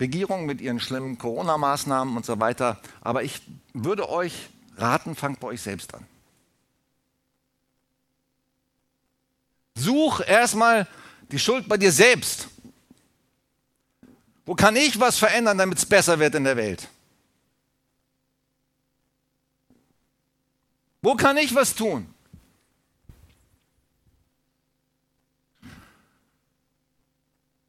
Regierung 0.00 0.44
mit 0.44 0.60
ihren 0.60 0.80
schlimmen 0.80 1.18
Corona-Maßnahmen 1.18 2.16
und 2.16 2.26
so 2.26 2.40
weiter. 2.40 2.80
Aber 3.00 3.22
ich 3.22 3.42
würde 3.74 4.08
euch 4.08 4.50
raten, 4.76 5.14
fangt 5.14 5.38
bei 5.38 5.46
euch 5.46 5.62
selbst 5.62 5.94
an. 5.94 6.04
Such 9.78 10.20
erstmal 10.26 10.86
die 11.30 11.38
Schuld 11.38 11.68
bei 11.68 11.76
dir 11.76 11.92
selbst. 11.92 12.48
Wo 14.44 14.54
kann 14.54 14.76
ich 14.76 14.98
was 14.98 15.18
verändern, 15.18 15.58
damit 15.58 15.78
es 15.78 15.86
besser 15.86 16.18
wird 16.18 16.34
in 16.34 16.44
der 16.44 16.56
Welt? 16.56 16.88
Wo 21.02 21.14
kann 21.14 21.36
ich 21.36 21.54
was 21.54 21.74
tun? 21.74 22.12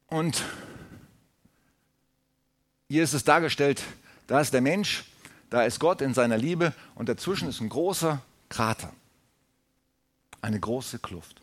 Und 0.07 0.43
hier 2.87 3.03
ist 3.03 3.13
es 3.13 3.23
dargestellt, 3.23 3.83
da 4.25 4.41
ist 4.41 4.53
der 4.53 4.61
Mensch, 4.61 5.03
da 5.51 5.63
ist 5.63 5.79
Gott 5.79 6.01
in 6.01 6.15
seiner 6.15 6.37
Liebe 6.37 6.73
und 6.95 7.09
dazwischen 7.09 7.47
ist 7.47 7.61
ein 7.61 7.69
großer 7.69 8.21
Krater, 8.49 8.91
eine 10.41 10.59
große 10.59 10.97
Kluft. 10.97 11.41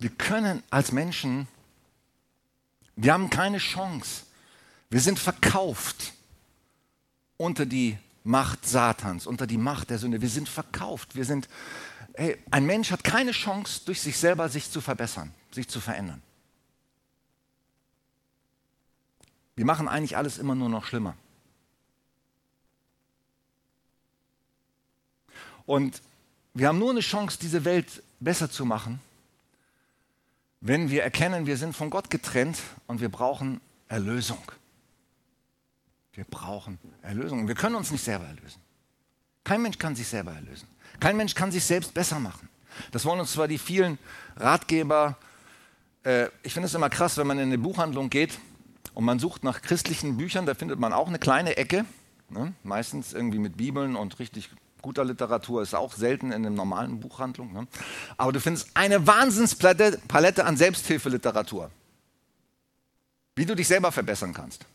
Wir 0.00 0.10
können 0.10 0.62
als 0.70 0.92
Menschen, 0.92 1.46
wir 2.96 3.12
haben 3.12 3.28
keine 3.28 3.58
Chance. 3.58 4.24
Wir 4.88 5.00
sind 5.00 5.18
verkauft 5.18 6.14
unter 7.36 7.66
die 7.66 7.98
Macht 8.24 8.66
Satans, 8.66 9.26
unter 9.26 9.46
die 9.46 9.58
Macht 9.58 9.90
der 9.90 9.98
Sünde. 9.98 10.22
Wir 10.22 10.30
sind 10.30 10.48
verkauft. 10.48 11.16
Wir 11.16 11.26
sind, 11.26 11.50
hey, 12.14 12.42
ein 12.50 12.64
Mensch 12.64 12.90
hat 12.90 13.04
keine 13.04 13.32
Chance, 13.32 13.82
durch 13.84 14.00
sich 14.00 14.16
selber 14.16 14.48
sich 14.48 14.70
zu 14.70 14.80
verbessern, 14.80 15.34
sich 15.52 15.68
zu 15.68 15.80
verändern. 15.80 16.22
Wir 19.54 19.66
machen 19.66 19.86
eigentlich 19.86 20.16
alles 20.16 20.38
immer 20.38 20.54
nur 20.54 20.70
noch 20.70 20.86
schlimmer. 20.86 21.14
Und 25.66 26.00
wir 26.54 26.68
haben 26.68 26.78
nur 26.78 26.90
eine 26.90 27.00
Chance, 27.00 27.38
diese 27.38 27.66
Welt 27.66 28.02
besser 28.18 28.50
zu 28.50 28.64
machen, 28.64 28.98
wenn 30.60 30.90
wir 30.90 31.02
erkennen, 31.02 31.46
wir 31.46 31.56
sind 31.56 31.74
von 31.74 31.90
Gott 31.90 32.10
getrennt 32.10 32.58
und 32.86 33.00
wir 33.00 33.08
brauchen 33.08 33.60
Erlösung. 33.88 34.42
Wir 36.12 36.24
brauchen 36.24 36.78
Erlösung. 37.02 37.48
Wir 37.48 37.54
können 37.54 37.76
uns 37.76 37.90
nicht 37.90 38.04
selber 38.04 38.26
erlösen. 38.26 38.60
Kein 39.44 39.62
Mensch 39.62 39.78
kann 39.78 39.96
sich 39.96 40.06
selber 40.06 40.32
erlösen. 40.32 40.68
Kein 40.98 41.16
Mensch 41.16 41.34
kann 41.34 41.50
sich 41.50 41.64
selbst 41.64 41.94
besser 41.94 42.18
machen. 42.18 42.48
Das 42.92 43.04
wollen 43.04 43.20
uns 43.20 43.32
zwar 43.32 43.48
die 43.48 43.58
vielen 43.58 43.98
Ratgeber. 44.36 45.16
Äh, 46.04 46.26
ich 46.42 46.52
finde 46.52 46.66
es 46.66 46.74
immer 46.74 46.90
krass, 46.90 47.16
wenn 47.16 47.26
man 47.26 47.38
in 47.38 47.44
eine 47.44 47.58
Buchhandlung 47.58 48.10
geht 48.10 48.38
und 48.94 49.04
man 49.04 49.18
sucht 49.18 49.44
nach 49.44 49.62
christlichen 49.62 50.16
Büchern, 50.16 50.46
da 50.46 50.54
findet 50.54 50.78
man 50.78 50.92
auch 50.92 51.08
eine 51.08 51.18
kleine 51.18 51.56
Ecke, 51.56 51.84
ne? 52.28 52.52
meistens 52.62 53.12
irgendwie 53.12 53.38
mit 53.38 53.56
Bibeln 53.56 53.96
und 53.96 54.18
richtig 54.18 54.50
guter 54.82 55.04
Literatur, 55.04 55.62
ist 55.62 55.74
auch 55.74 55.94
selten 55.94 56.26
in 56.26 56.46
einer 56.46 56.50
normalen 56.50 57.00
Buchhandlung. 57.00 57.52
Ne? 57.52 57.66
Aber 58.16 58.32
du 58.32 58.40
findest 58.40 58.70
eine 58.74 59.06
Wahnsinnspalette 59.06 60.44
an 60.44 60.56
Selbsthilfeliteratur, 60.56 61.70
wie 63.36 63.46
du 63.46 63.54
dich 63.54 63.68
selber 63.68 63.92
verbessern 63.92 64.34
kannst. 64.34 64.66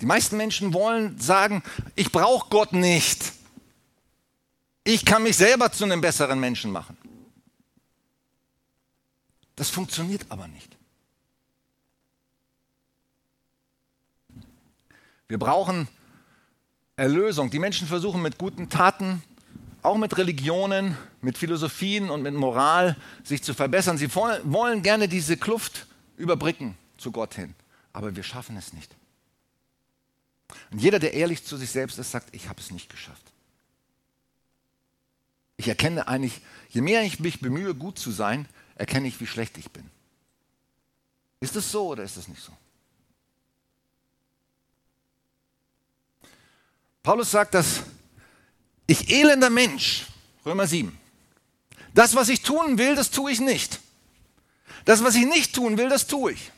Die 0.00 0.06
meisten 0.06 0.36
Menschen 0.36 0.74
wollen 0.74 1.18
sagen, 1.18 1.62
ich 1.94 2.12
brauche 2.12 2.50
Gott 2.50 2.72
nicht. 2.72 3.32
Ich 4.82 5.04
kann 5.04 5.22
mich 5.22 5.36
selber 5.36 5.72
zu 5.72 5.84
einem 5.84 6.00
besseren 6.00 6.38
Menschen 6.40 6.70
machen. 6.70 6.96
Das 9.56 9.70
funktioniert 9.70 10.26
aber 10.28 10.48
nicht. 10.48 10.76
Wir 15.28 15.38
brauchen 15.38 15.88
Erlösung. 16.96 17.50
Die 17.50 17.58
Menschen 17.58 17.88
versuchen 17.88 18.22
mit 18.22 18.38
guten 18.38 18.68
Taten, 18.68 19.22
auch 19.82 19.96
mit 19.96 20.16
Religionen, 20.16 20.96
mit 21.20 21.36
Philosophien 21.36 22.10
und 22.10 22.22
mit 22.22 22.34
Moral 22.34 22.96
sich 23.22 23.42
zu 23.42 23.54
verbessern. 23.54 23.98
Sie 23.98 24.14
wollen 24.14 24.82
gerne 24.82 25.08
diese 25.08 25.36
Kluft 25.36 25.86
überbrücken 26.16 26.76
zu 26.96 27.12
Gott 27.12 27.34
hin. 27.34 27.54
Aber 27.92 28.14
wir 28.16 28.22
schaffen 28.22 28.56
es 28.56 28.72
nicht. 28.72 28.94
Und 30.70 30.80
jeder, 30.80 30.98
der 30.98 31.14
ehrlich 31.14 31.44
zu 31.44 31.56
sich 31.56 31.70
selbst 31.70 31.98
ist, 31.98 32.10
sagt, 32.10 32.34
ich 32.34 32.48
habe 32.48 32.60
es 32.60 32.70
nicht 32.70 32.88
geschafft. 32.88 33.32
Ich 35.56 35.68
erkenne 35.68 36.08
eigentlich, 36.08 36.40
je 36.70 36.80
mehr 36.80 37.02
ich 37.02 37.20
mich 37.20 37.40
bemühe, 37.40 37.74
gut 37.74 37.98
zu 37.98 38.10
sein, 38.10 38.48
erkenne 38.74 39.06
ich, 39.06 39.20
wie 39.20 39.26
schlecht 39.26 39.56
ich 39.58 39.70
bin. 39.70 39.88
Ist 41.40 41.56
es 41.56 41.70
so 41.70 41.88
oder 41.88 42.02
ist 42.02 42.16
es 42.16 42.26
nicht 42.26 42.42
so? 42.42 42.52
Paulus 47.04 47.30
sagt, 47.30 47.52
dass 47.52 47.82
ich 48.86 49.10
elender 49.10 49.50
Mensch, 49.50 50.06
Römer 50.44 50.66
7, 50.66 50.98
das, 51.92 52.16
was 52.16 52.30
ich 52.30 52.40
tun 52.42 52.78
will, 52.78 52.96
das 52.96 53.10
tue 53.10 53.30
ich 53.30 53.40
nicht. 53.40 53.78
Das, 54.86 55.04
was 55.04 55.14
ich 55.14 55.26
nicht 55.26 55.54
tun 55.54 55.78
will, 55.78 55.88
das 55.88 56.06
tue 56.06 56.32
ich. 56.32 56.50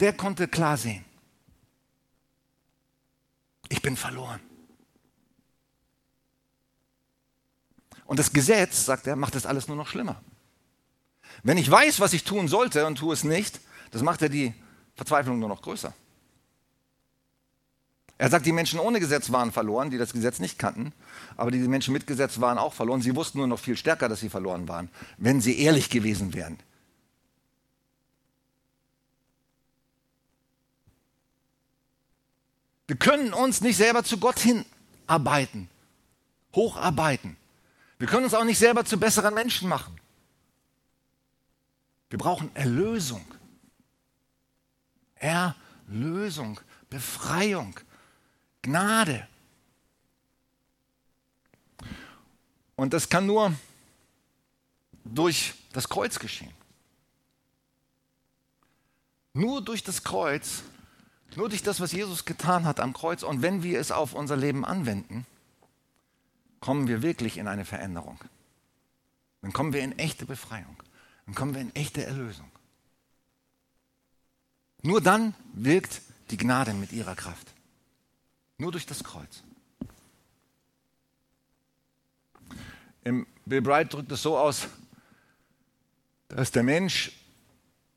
Der 0.00 0.14
konnte 0.14 0.48
klar 0.48 0.76
sehen. 0.78 1.04
Ich 3.68 3.82
bin 3.82 3.96
verloren. 3.96 4.40
Und 8.06 8.18
das 8.18 8.32
Gesetz, 8.32 8.86
sagt 8.86 9.06
er, 9.06 9.16
macht 9.16 9.34
das 9.34 9.44
alles 9.44 9.68
nur 9.68 9.76
noch 9.76 9.88
schlimmer. 9.88 10.22
Wenn 11.42 11.58
ich 11.58 11.70
weiß, 11.70 12.00
was 12.00 12.14
ich 12.14 12.24
tun 12.24 12.48
sollte 12.48 12.86
und 12.86 12.96
tue 12.96 13.12
es 13.12 13.24
nicht, 13.24 13.60
das 13.90 14.00
macht 14.00 14.22
ja 14.22 14.28
die 14.28 14.54
Verzweiflung 14.94 15.38
nur 15.38 15.50
noch 15.50 15.60
größer. 15.60 15.92
Er 18.18 18.30
sagt, 18.30 18.46
die 18.46 18.52
Menschen 18.52 18.80
ohne 18.80 18.98
Gesetz 18.98 19.30
waren 19.30 19.52
verloren, 19.52 19.90
die 19.90 19.98
das 19.98 20.12
Gesetz 20.12 20.38
nicht 20.38 20.58
kannten, 20.58 20.92
aber 21.36 21.50
die 21.50 21.58
Menschen 21.58 21.92
mit 21.92 22.06
Gesetz 22.06 22.40
waren 22.40 22.56
auch 22.56 22.72
verloren. 22.72 23.02
Sie 23.02 23.14
wussten 23.14 23.38
nur 23.38 23.46
noch 23.46 23.58
viel 23.58 23.76
stärker, 23.76 24.08
dass 24.08 24.20
sie 24.20 24.30
verloren 24.30 24.68
waren, 24.68 24.88
wenn 25.18 25.40
sie 25.40 25.60
ehrlich 25.60 25.90
gewesen 25.90 26.32
wären. 26.32 26.58
Wir 32.86 32.96
können 32.96 33.32
uns 33.32 33.60
nicht 33.60 33.76
selber 33.76 34.04
zu 34.04 34.18
Gott 34.18 34.38
hinarbeiten, 34.38 35.68
hocharbeiten. 36.54 37.36
Wir 37.98 38.06
können 38.06 38.24
uns 38.24 38.34
auch 38.34 38.44
nicht 38.44 38.58
selber 38.58 38.84
zu 38.84 38.98
besseren 38.98 39.34
Menschen 39.34 39.68
machen. 39.68 39.98
Wir 42.08 42.18
brauchen 42.18 42.54
Erlösung. 42.54 43.26
Erlösung, 45.16 46.60
Befreiung. 46.88 47.74
Gnade. 48.66 49.26
Und 52.74 52.92
das 52.92 53.08
kann 53.08 53.26
nur 53.26 53.54
durch 55.04 55.54
das 55.72 55.88
Kreuz 55.88 56.18
geschehen. 56.18 56.52
Nur 59.34 59.62
durch 59.62 59.84
das 59.84 60.02
Kreuz, 60.02 60.62
nur 61.36 61.48
durch 61.48 61.62
das, 61.62 61.80
was 61.80 61.92
Jesus 61.92 62.24
getan 62.24 62.64
hat 62.64 62.80
am 62.80 62.92
Kreuz 62.92 63.22
und 63.22 63.40
wenn 63.40 63.62
wir 63.62 63.78
es 63.78 63.92
auf 63.92 64.14
unser 64.14 64.36
Leben 64.36 64.64
anwenden, 64.64 65.26
kommen 66.58 66.88
wir 66.88 67.02
wirklich 67.02 67.38
in 67.38 67.46
eine 67.46 67.64
Veränderung. 67.64 68.18
Dann 69.42 69.52
kommen 69.52 69.72
wir 69.72 69.82
in 69.82 69.96
echte 69.98 70.26
Befreiung. 70.26 70.82
Dann 71.26 71.34
kommen 71.36 71.54
wir 71.54 71.60
in 71.60 71.74
echte 71.76 72.04
Erlösung. 72.04 72.50
Nur 74.82 75.00
dann 75.00 75.34
wirkt 75.52 76.02
die 76.30 76.36
Gnade 76.36 76.74
mit 76.74 76.92
ihrer 76.92 77.14
Kraft. 77.14 77.55
Nur 78.58 78.72
durch 78.72 78.86
das 78.86 79.04
Kreuz. 79.04 79.42
Im 83.04 83.26
Bill 83.44 83.62
Bright 83.62 83.92
drückt 83.92 84.10
es 84.10 84.22
so 84.22 84.36
aus, 84.36 84.66
Da 86.28 86.42
ist 86.42 86.54
der 86.56 86.62
Mensch, 86.64 87.12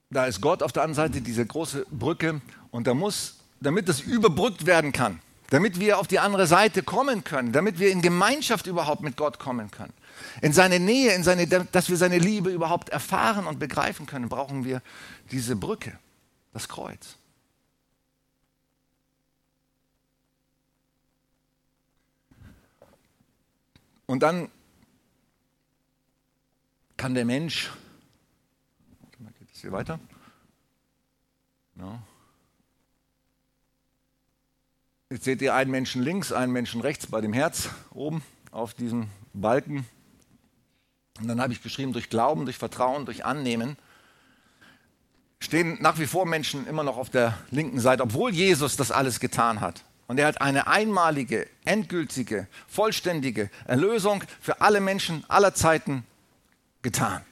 da 0.10 0.26
ist 0.26 0.42
Gott 0.42 0.62
auf 0.62 0.72
der 0.72 0.84
anderen 0.84 1.12
Seite, 1.12 1.22
diese 1.22 1.46
große 1.46 1.86
Brücke. 1.90 2.42
Und 2.72 2.88
da 2.88 2.94
muss, 2.94 3.38
damit 3.60 3.90
das 3.90 4.02
überbrückt 4.02 4.66
werden 4.66 4.92
kann, 4.92 5.20
damit 5.50 5.80
wir 5.80 5.98
auf 5.98 6.08
die 6.08 6.20
andere 6.20 6.46
Seite 6.46 6.84
kommen 6.84 7.24
können, 7.24 7.52
damit 7.52 7.80
wir 7.80 7.92
in 7.92 8.02
Gemeinschaft 8.02 8.68
überhaupt 8.68 9.02
mit 9.02 9.18
Gott 9.18 9.40
kommen 9.40 9.72
können, 9.72 9.94
in 10.42 10.54
seine 10.54 10.80
Nähe, 10.80 11.14
in 11.14 11.24
seine, 11.24 11.48
dass 11.48 11.90
wir 11.90 11.98
seine 11.98 12.20
Liebe 12.20 12.52
überhaupt 12.52 12.90
erfahren 12.90 13.48
und 13.48 13.58
begreifen 13.58 14.06
können, 14.06 14.30
brauchen 14.30 14.64
wir 14.64 14.82
diese 15.32 15.56
Brücke, 15.56 15.98
das 16.54 16.68
Kreuz. 16.68 17.18
Und 24.10 24.24
dann 24.24 24.50
kann 26.98 27.14
der 27.14 27.26
Mensch, 27.26 27.70
geht 29.38 29.52
es 29.54 29.62
hier 29.62 29.72
weiter? 29.72 30.00
No. 31.76 32.02
Jetzt 35.12 35.26
seht 35.26 35.44
ihr 35.44 35.54
einen 35.54 35.70
Menschen 35.70 36.02
links, 36.02 36.32
einen 36.32 36.52
Menschen 36.52 36.82
rechts 36.82 37.06
bei 37.06 37.22
dem 37.22 37.34
Herz 37.34 37.70
oben 37.92 38.24
auf 38.50 38.74
diesem 38.74 39.10
Balken. 39.34 39.86
Und 41.20 41.28
dann 41.28 41.40
habe 41.40 41.54
ich 41.54 41.62
geschrieben, 41.62 41.94
durch 41.94 42.10
Glauben, 42.10 42.46
durch 42.46 42.58
Vertrauen, 42.58 43.06
durch 43.06 43.26
Annehmen 43.26 43.78
stehen 45.40 45.78
nach 45.82 46.00
wie 46.00 46.08
vor 46.08 46.26
Menschen 46.26 46.66
immer 46.66 46.84
noch 46.84 46.98
auf 46.98 47.12
der 47.12 47.38
linken 47.52 47.80
Seite, 47.80 48.02
obwohl 48.02 48.34
Jesus 48.34 48.76
das 48.76 48.90
alles 48.90 49.20
getan 49.20 49.62
hat. 49.62 49.84
Und 50.10 50.18
er 50.18 50.26
hat 50.26 50.42
eine 50.42 50.66
einmalige, 50.66 51.48
endgültige, 51.66 52.48
vollständige 52.68 53.52
Erlösung 53.66 54.24
für 54.42 54.60
alle 54.60 54.82
Menschen 54.82 55.24
aller 55.28 55.54
Zeiten 55.54 56.04
getan. 56.82 57.24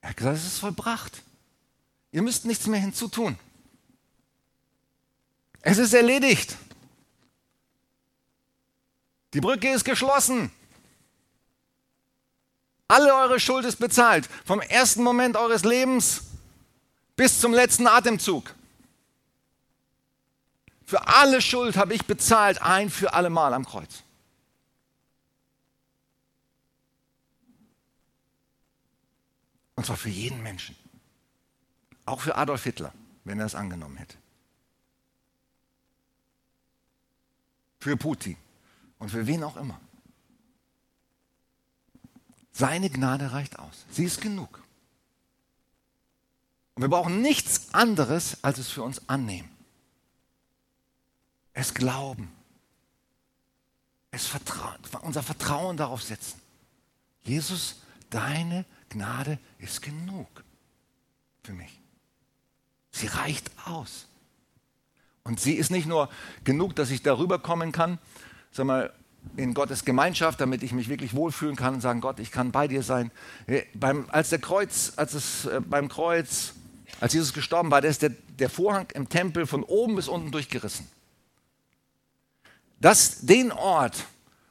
Er 0.00 0.08
hat 0.08 0.16
gesagt, 0.16 0.38
es 0.38 0.46
ist 0.46 0.60
vollbracht. 0.60 1.22
Ihr 2.10 2.22
müsst 2.22 2.46
nichts 2.46 2.66
mehr 2.66 2.80
hinzutun. 2.80 3.38
Es 5.60 5.76
ist 5.76 5.92
erledigt. 5.92 6.56
Die 9.34 9.42
Brücke 9.42 9.70
ist 9.70 9.84
geschlossen. 9.84 10.50
Alle 12.88 13.14
eure 13.14 13.40
Schuld 13.40 13.66
ist 13.66 13.76
bezahlt. 13.76 14.26
Vom 14.46 14.62
ersten 14.62 15.02
Moment 15.02 15.36
eures 15.36 15.64
Lebens 15.64 16.22
bis 17.14 17.38
zum 17.38 17.52
letzten 17.52 17.86
Atemzug. 17.86 18.54
Für 20.86 21.08
alle 21.08 21.42
Schuld 21.42 21.76
habe 21.76 21.94
ich 21.94 22.06
bezahlt, 22.06 22.62
ein 22.62 22.90
für 22.90 23.12
alle 23.12 23.28
Mal 23.28 23.52
am 23.52 23.66
Kreuz. 23.66 24.04
Und 29.74 29.84
zwar 29.84 29.96
für 29.96 30.08
jeden 30.08 30.42
Menschen. 30.44 30.76
Auch 32.06 32.20
für 32.20 32.36
Adolf 32.36 32.62
Hitler, 32.62 32.92
wenn 33.24 33.40
er 33.40 33.46
es 33.46 33.56
angenommen 33.56 33.96
hätte. 33.96 34.16
Für 37.80 37.96
Putin 37.96 38.36
und 39.00 39.10
für 39.10 39.26
wen 39.26 39.42
auch 39.42 39.56
immer. 39.56 39.80
Seine 42.52 42.90
Gnade 42.90 43.32
reicht 43.32 43.58
aus. 43.58 43.84
Sie 43.90 44.04
ist 44.04 44.20
genug. 44.20 44.62
Und 46.74 46.82
wir 46.82 46.88
brauchen 46.88 47.22
nichts 47.22 47.74
anderes, 47.74 48.42
als 48.44 48.58
es 48.58 48.70
für 48.70 48.84
uns 48.84 49.08
annehmen. 49.08 49.55
Es 51.56 51.72
glauben. 51.72 52.30
Es 54.10 54.26
vertrauen, 54.26 54.76
unser 55.00 55.22
Vertrauen 55.22 55.78
darauf 55.78 56.02
setzen. 56.02 56.38
Jesus, 57.22 57.80
deine 58.10 58.66
Gnade 58.90 59.38
ist 59.58 59.80
genug 59.80 60.28
für 61.42 61.54
mich. 61.54 61.80
Sie 62.90 63.06
reicht 63.06 63.50
aus. 63.64 64.06
Und 65.24 65.40
sie 65.40 65.54
ist 65.54 65.70
nicht 65.70 65.86
nur 65.86 66.10
genug, 66.44 66.76
dass 66.76 66.90
ich 66.90 67.02
darüber 67.02 67.38
kommen 67.38 67.72
kann, 67.72 67.98
sag 68.52 68.66
mal, 68.66 68.92
in 69.36 69.54
Gottes 69.54 69.86
Gemeinschaft, 69.86 70.42
damit 70.42 70.62
ich 70.62 70.72
mich 70.72 70.90
wirklich 70.90 71.14
wohlfühlen 71.14 71.56
kann 71.56 71.74
und 71.74 71.80
sagen, 71.80 72.02
Gott, 72.02 72.20
ich 72.20 72.30
kann 72.30 72.52
bei 72.52 72.68
dir 72.68 72.82
sein. 72.82 73.10
Äh, 73.46 73.62
beim, 73.72 74.04
als 74.10 74.28
der 74.28 74.40
Kreuz, 74.40 74.92
als 74.96 75.14
es 75.14 75.46
äh, 75.46 75.62
beim 75.62 75.88
Kreuz, 75.88 76.52
als 77.00 77.14
Jesus 77.14 77.32
gestorben 77.32 77.70
war, 77.70 77.80
da 77.80 77.88
ist 77.88 78.02
der, 78.02 78.10
der 78.10 78.50
Vorhang 78.50 78.88
im 78.92 79.08
Tempel 79.08 79.46
von 79.46 79.64
oben 79.64 79.96
bis 79.96 80.06
unten 80.06 80.30
durchgerissen. 80.30 80.86
Das, 82.86 83.22
den 83.22 83.50
Ort, 83.50 84.04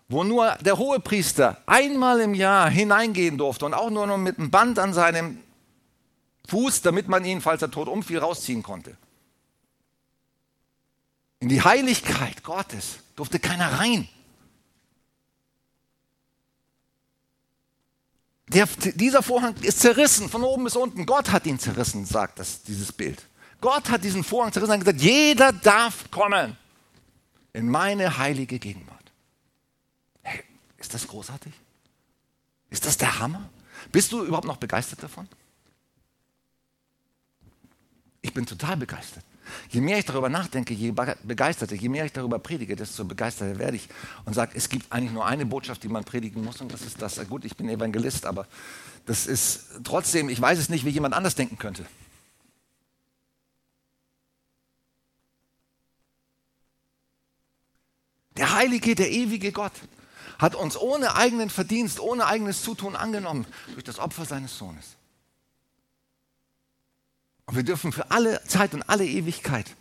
wo 0.10 0.26
nur 0.26 0.58
der 0.60 0.78
Hohepriester 0.78 1.58
einmal 1.68 2.20
im 2.20 2.34
Jahr 2.34 2.70
hineingehen 2.70 3.38
durfte 3.38 3.66
und 3.66 3.74
auch 3.74 3.90
nur 3.90 4.08
noch 4.08 4.18
mit 4.18 4.38
einem 4.38 4.52
Band 4.52 4.78
an 4.78 4.94
seinem 4.94 5.40
Fuß, 6.50 6.82
damit 6.82 7.08
man 7.08 7.24
ihn, 7.24 7.40
falls 7.40 7.62
er 7.62 7.72
tot 7.72 7.88
umfiel, 7.88 8.18
rausziehen 8.18 8.62
konnte. 8.62 8.98
In 11.40 11.48
die 11.48 11.62
Heiligkeit 11.62 12.44
Gottes 12.44 12.98
durfte 13.16 13.40
keiner 13.40 13.80
rein. 13.80 14.10
Der, 18.50 18.68
dieser 18.96 19.24
Vorhang 19.24 19.56
ist 19.62 19.80
zerrissen 19.80 20.28
von 20.28 20.44
oben 20.44 20.66
bis 20.66 20.76
unten. 20.76 21.06
Gott 21.06 21.32
hat 21.32 21.46
ihn 21.46 21.58
zerrissen, 21.58 22.06
sagt 22.06 22.40
das, 22.40 22.64
dieses 22.64 22.92
Bild. 22.92 23.24
Gott 23.62 23.90
hat 23.90 24.04
diesen 24.04 24.26
Vorhang 24.26 24.52
zerrissen 24.52 24.74
und 24.74 24.80
gesagt, 24.82 25.00
jeder 25.00 25.54
darf 25.54 26.12
kommen 26.12 26.58
in 27.56 27.70
meine 27.70 28.18
heilige 28.18 28.60
Gegenwart. 28.60 29.12
Hey, 30.22 30.44
ist 30.78 30.94
das 30.94 31.08
großartig? 31.08 31.54
Ist 32.70 32.86
das 32.86 32.98
der 32.98 33.20
Hammer? 33.20 33.50
Bist 33.92 34.12
du 34.12 34.24
überhaupt 34.24 34.46
noch 34.46 34.58
begeistert 34.58 35.02
davon? 35.02 35.28
Ich 38.22 38.34
bin 38.34 38.46
total 38.46 38.76
begeistert. 38.76 39.24
Je 39.70 39.80
mehr 39.80 40.00
ich 40.00 40.06
darüber 40.06 40.28
nachdenke, 40.28 40.74
je 40.74 40.92
begeisterter, 41.24 41.76
je 41.76 41.88
mehr 41.88 42.06
ich 42.06 42.12
darüber 42.12 42.40
predige, 42.40 42.76
desto 42.76 43.06
begeisterter 43.06 43.58
werde 43.58 43.78
ich 43.78 43.88
und 44.26 44.34
sage, 44.34 44.52
es 44.56 44.68
gibt 44.68 44.92
eigentlich 44.92 45.12
nur 45.12 45.26
eine 45.26 45.46
Botschaft, 45.46 45.84
die 45.84 45.88
man 45.88 46.04
predigen 46.04 46.44
muss 46.44 46.60
und 46.60 46.74
das 46.74 46.82
ist 46.82 47.02
das. 47.02 47.26
Gut, 47.30 47.46
ich 47.46 47.56
bin 47.56 47.70
Evangelist, 47.70 48.26
aber 48.26 48.48
das 49.06 49.28
ist 49.28 49.70
trotzdem, 49.84 50.28
ich 50.28 50.42
weiß 50.42 50.58
es 50.58 50.68
nicht, 50.68 50.84
wie 50.84 50.90
jemand 50.90 51.14
anders 51.14 51.36
denken 51.36 51.58
könnte. 51.58 51.86
Der 58.38 58.54
heilige, 58.54 58.96
der 58.96 59.12
ewige 59.12 59.52
Gott 59.52 59.74
hat 60.38 60.56
uns 60.56 60.78
ohne 60.78 61.16
eigenen 61.16 61.50
Verdienst, 61.50 62.00
ohne 62.00 62.26
eigenes 62.26 62.62
Zutun 62.62 62.96
angenommen 62.96 63.46
durch 63.74 63.84
das 63.84 64.00
Opfer 64.00 64.26
seines 64.26 64.58
Sohnes. 64.58 64.96
Und 67.46 67.56
wir 67.56 67.64
dürfen 67.64 67.92
für 67.92 68.12
alle 68.12 68.44
Zeit 68.44 68.74
und 68.74 68.84
alle 68.84 69.06
Ewigkeit 69.06 69.76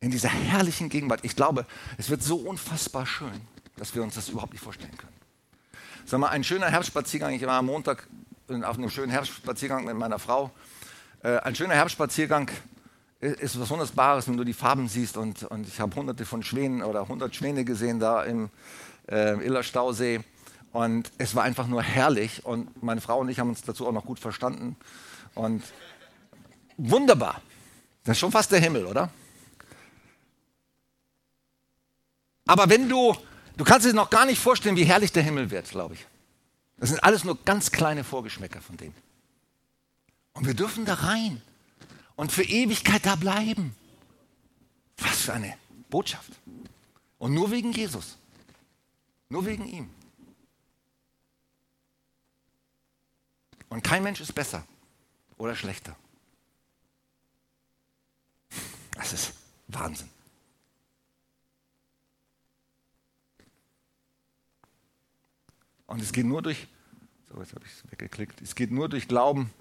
in 0.00 0.10
dieser 0.10 0.28
herrlichen 0.28 0.88
Gegenwart, 0.88 1.20
ich 1.22 1.36
glaube, 1.36 1.64
es 1.96 2.10
wird 2.10 2.22
so 2.22 2.36
unfassbar 2.36 3.06
schön, 3.06 3.40
dass 3.76 3.94
wir 3.94 4.02
uns 4.02 4.14
das 4.14 4.28
überhaupt 4.28 4.52
nicht 4.52 4.62
vorstellen 4.62 4.96
können. 4.96 5.16
Sag 6.04 6.20
mal, 6.20 6.28
ein 6.28 6.44
schöner 6.44 6.70
Herbstspaziergang, 6.70 7.32
ich 7.32 7.42
war 7.42 7.58
am 7.58 7.66
Montag 7.66 8.06
auf 8.48 8.78
einem 8.78 8.90
schönen 8.90 9.10
Herbstspaziergang 9.10 9.84
mit 9.84 9.96
meiner 9.96 10.18
Frau. 10.18 10.52
Äh, 11.22 11.38
ein 11.38 11.54
schöner 11.56 11.74
Herbstspaziergang 11.74 12.50
ist 13.20 13.58
was 13.58 13.70
Wunderbares, 13.70 14.28
wenn 14.28 14.36
du 14.36 14.44
die 14.44 14.52
Farben 14.52 14.88
siehst 14.88 15.16
und, 15.16 15.44
und 15.44 15.66
ich 15.66 15.80
habe 15.80 15.94
hunderte 15.96 16.26
von 16.26 16.42
Schwänen 16.42 16.82
oder 16.82 17.08
hundert 17.08 17.34
Schwäne 17.34 17.64
gesehen 17.64 17.98
da 17.98 18.22
im 18.22 18.50
äh, 19.10 19.44
Iller 19.44 19.62
Stausee 19.62 20.20
und 20.72 21.10
es 21.18 21.34
war 21.34 21.44
einfach 21.44 21.66
nur 21.66 21.82
herrlich 21.82 22.44
und 22.44 22.82
meine 22.82 23.00
Frau 23.00 23.20
und 23.20 23.28
ich 23.28 23.38
haben 23.38 23.48
uns 23.48 23.62
dazu 23.62 23.86
auch 23.86 23.92
noch 23.92 24.04
gut 24.04 24.18
verstanden 24.18 24.76
und 25.34 25.62
Wunderbar. 26.76 27.40
Das 28.04 28.12
ist 28.12 28.20
schon 28.20 28.32
fast 28.32 28.52
der 28.52 28.60
Himmel, 28.60 28.86
oder? 28.86 29.10
Aber 32.46 32.68
wenn 32.68 32.88
du, 32.88 33.16
du 33.56 33.64
kannst 33.64 33.86
dir 33.86 33.94
noch 33.94 34.10
gar 34.10 34.26
nicht 34.26 34.40
vorstellen, 34.40 34.76
wie 34.76 34.84
herrlich 34.84 35.10
der 35.10 35.22
Himmel 35.22 35.50
wird, 35.50 35.70
glaube 35.70 35.94
ich. 35.94 36.06
Das 36.78 36.90
sind 36.90 37.02
alles 37.02 37.24
nur 37.24 37.42
ganz 37.44 37.72
kleine 37.72 38.04
Vorgeschmäcker 38.04 38.60
von 38.60 38.76
dem. 38.76 38.92
Und 40.34 40.46
wir 40.46 40.54
dürfen 40.54 40.84
da 40.84 40.94
rein 40.94 41.40
und 42.16 42.32
für 42.32 42.42
Ewigkeit 42.42 43.04
da 43.06 43.16
bleiben. 43.16 43.74
Was 44.98 45.22
für 45.22 45.34
eine 45.34 45.56
Botschaft. 45.90 46.32
Und 47.18 47.34
nur 47.34 47.50
wegen 47.50 47.72
Jesus. 47.72 48.16
Nur 49.28 49.44
wegen 49.46 49.66
ihm. 49.66 49.90
Und 53.68 53.82
kein 53.82 54.02
Mensch 54.02 54.20
ist 54.20 54.32
besser 54.34 54.64
oder 55.36 55.54
schlechter. 55.54 55.96
Das 58.92 59.12
ist 59.12 59.34
Wahnsinn. 59.68 60.08
Und 65.86 66.02
es 66.02 66.12
geht 66.12 66.26
nur 66.26 66.42
durch, 66.42 66.66
so 67.28 67.38
jetzt 67.40 67.54
habe 67.54 67.64
ich 67.64 67.72
es 67.72 67.90
weggeklickt, 67.90 68.40
es 68.40 68.54
geht 68.54 68.70
nur 68.70 68.88
durch 68.88 69.08
Glauben 69.08 69.52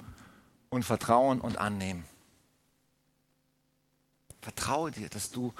und 0.70 0.84
Vertrauen 0.84 1.40
und 1.40 1.58
Annehmen. 1.58 2.04
Vertraue 4.46 4.92
dir, 4.92 5.10
dass 5.10 5.32
du 5.32 5.52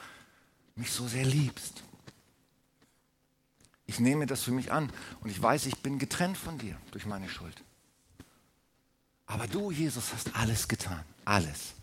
mich 0.76 0.92
so 0.92 1.08
sehr 1.08 1.26
liebst. 1.26 1.82
Ich 3.88 4.00
nehme 4.00 4.28
das 4.28 4.44
für 4.44 4.52
mich 4.52 4.72
an 4.72 4.92
und 5.22 5.32
ich 5.32 5.42
weiß, 5.42 5.66
ich 5.66 5.80
bin 5.80 5.98
getrennt 5.98 6.38
von 6.38 6.60
dir 6.60 6.78
durch 6.92 7.08
meine 7.08 7.28
Schuld. 7.28 7.56
Aber 9.26 9.48
du, 9.48 9.72
Jesus, 9.72 10.14
hast 10.14 10.36
alles 10.36 10.68
getan. 10.68 11.04
Alles. 11.26 11.74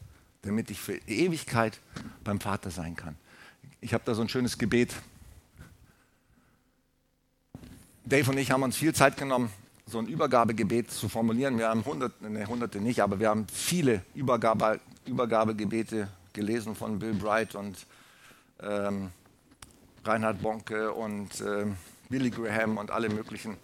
Damit 0.43 0.71
ich 0.71 0.79
für 0.79 0.95
Ewigkeit 1.09 1.81
beim 2.23 2.39
Vater 2.39 2.71
sein 2.71 2.95
kann. 2.95 3.17
Ich 3.81 3.95
habe 3.95 4.05
da 4.07 4.15
so 4.15 4.23
ein 4.23 4.29
schönes 4.29 4.57
Gebet. 4.57 4.95
Dave 8.05 8.31
und 8.31 8.39
ich 8.39 8.53
haben 8.53 8.63
uns 8.63 8.77
viel 8.77 8.95
Zeit 8.95 9.17
genommen, 9.17 9.51
so 9.87 9.99
ein 9.99 10.07
Übergabegebet 10.07 10.93
zu 10.93 11.09
formulieren. 11.09 11.59
Wir 11.59 11.69
haben 11.69 11.85
hunderte, 11.85 12.31
ne, 12.31 12.47
hunderte 12.47 12.81
nicht, 12.81 13.01
aber 13.01 13.19
wir 13.19 13.29
haben 13.29 13.49
viele 13.49 14.05
Übergabe, 14.15 14.79
Übergabegebete 15.05 16.09
gelesen 16.33 16.75
von 16.75 16.99
Bill 16.99 17.15
Bright 17.15 17.55
und 17.55 17.87
ähm, 18.61 19.11
Reinhard 20.05 20.43
Bonke 20.43 20.93
und 20.93 21.41
ähm, 21.41 21.77
Billy 22.09 22.31
Graham 22.31 22.79
und 22.79 22.91
alle 22.91 23.09
möglichen 23.09 23.57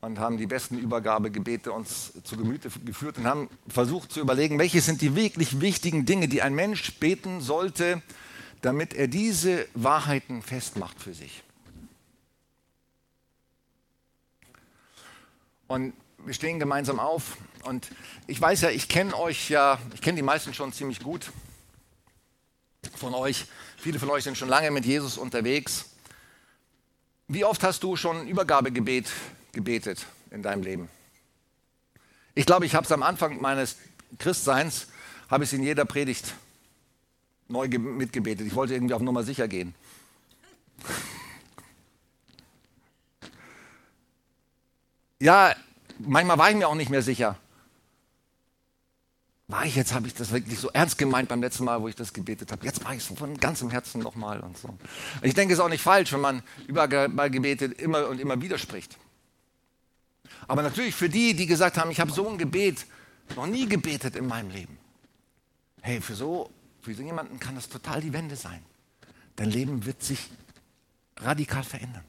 und 0.00 0.18
haben 0.18 0.36
die 0.36 0.46
besten 0.46 0.78
Übergabegebete 0.78 1.72
uns 1.72 2.12
zu 2.22 2.36
Gemüte 2.36 2.70
geführt 2.84 3.18
und 3.18 3.26
haben 3.26 3.48
versucht 3.68 4.12
zu 4.12 4.20
überlegen, 4.20 4.58
welche 4.58 4.80
sind 4.80 5.00
die 5.00 5.16
wirklich 5.16 5.60
wichtigen 5.60 6.06
Dinge, 6.06 6.28
die 6.28 6.42
ein 6.42 6.54
Mensch 6.54 6.94
beten 6.98 7.40
sollte, 7.40 8.00
damit 8.62 8.94
er 8.94 9.08
diese 9.08 9.66
Wahrheiten 9.74 10.42
festmacht 10.42 11.00
für 11.00 11.14
sich. 11.14 11.42
Und 15.66 15.92
wir 16.24 16.34
stehen 16.34 16.58
gemeinsam 16.58 17.00
auf 17.00 17.36
und 17.64 17.90
ich 18.26 18.40
weiß 18.40 18.62
ja, 18.62 18.70
ich 18.70 18.88
kenne 18.88 19.16
euch 19.16 19.50
ja, 19.50 19.78
ich 19.94 20.00
kenne 20.00 20.16
die 20.16 20.22
meisten 20.22 20.54
schon 20.54 20.72
ziemlich 20.72 21.00
gut 21.00 21.30
von 22.96 23.14
euch. 23.14 23.46
Viele 23.76 23.98
von 23.98 24.10
euch 24.10 24.24
sind 24.24 24.36
schon 24.36 24.48
lange 24.48 24.70
mit 24.70 24.84
Jesus 24.84 25.18
unterwegs. 25.18 25.86
Wie 27.26 27.44
oft 27.44 27.62
hast 27.62 27.82
du 27.82 27.96
schon 27.96 28.26
Übergabegebet 28.26 29.06
gebetet 29.52 30.06
in 30.30 30.42
deinem 30.42 30.62
Leben? 30.62 30.88
Ich 32.34 32.46
glaube, 32.46 32.66
ich 32.66 32.74
habe 32.74 32.84
es 32.84 32.92
am 32.92 33.02
Anfang 33.02 33.40
meines 33.40 33.76
Christseins, 34.18 34.86
habe 35.28 35.44
ich 35.44 35.52
in 35.52 35.62
jeder 35.62 35.84
Predigt 35.84 36.34
neu 37.48 37.68
mitgebetet. 37.68 38.46
Ich 38.46 38.54
wollte 38.54 38.74
irgendwie 38.74 38.94
auf 38.94 39.02
Nummer 39.02 39.22
sicher 39.22 39.48
gehen. 39.48 39.74
Ja, 45.20 45.52
manchmal 45.98 46.38
war 46.38 46.48
ich 46.48 46.54
mir 46.54 46.68
auch 46.68 46.76
nicht 46.76 46.90
mehr 46.90 47.02
sicher. 47.02 47.36
War 49.50 49.64
ich 49.64 49.76
jetzt, 49.76 49.94
habe 49.94 50.06
ich 50.06 50.14
das 50.14 50.30
wirklich 50.30 50.58
so 50.58 50.68
ernst 50.70 50.98
gemeint 50.98 51.30
beim 51.30 51.40
letzten 51.40 51.64
Mal, 51.64 51.80
wo 51.80 51.88
ich 51.88 51.96
das 51.96 52.12
gebetet 52.12 52.52
habe. 52.52 52.66
Jetzt 52.66 52.84
mache 52.84 52.96
ich 52.96 53.00
es 53.00 53.18
von 53.18 53.34
ganzem 53.38 53.70
Herzen 53.70 54.02
nochmal 54.02 54.40
und 54.40 54.58
so. 54.58 54.76
Ich 55.22 55.32
denke, 55.32 55.54
es 55.54 55.58
ist 55.58 55.64
auch 55.64 55.70
nicht 55.70 55.82
falsch, 55.82 56.12
wenn 56.12 56.20
man 56.20 56.42
über 56.66 56.86
Gebete 56.86 57.64
immer 57.64 58.08
und 58.08 58.20
immer 58.20 58.40
widerspricht. 58.42 58.98
Aber 60.46 60.60
natürlich 60.60 60.94
für 60.94 61.08
die, 61.08 61.34
die 61.34 61.46
gesagt 61.46 61.78
haben, 61.78 61.90
ich 61.90 61.98
habe 61.98 62.12
so 62.12 62.28
ein 62.28 62.36
Gebet 62.36 62.84
noch 63.36 63.46
nie 63.46 63.66
gebetet 63.66 64.16
in 64.16 64.26
meinem 64.26 64.50
Leben. 64.50 64.76
Hey, 65.80 66.02
für 66.02 66.14
so, 66.14 66.50
für 66.82 66.94
so 66.94 67.02
jemanden 67.02 67.40
kann 67.40 67.54
das 67.54 67.70
total 67.70 68.02
die 68.02 68.12
Wende 68.12 68.36
sein. 68.36 68.62
Dein 69.36 69.50
Leben 69.50 69.86
wird 69.86 70.02
sich 70.02 70.30
radikal 71.16 71.64
verändern. 71.64 72.04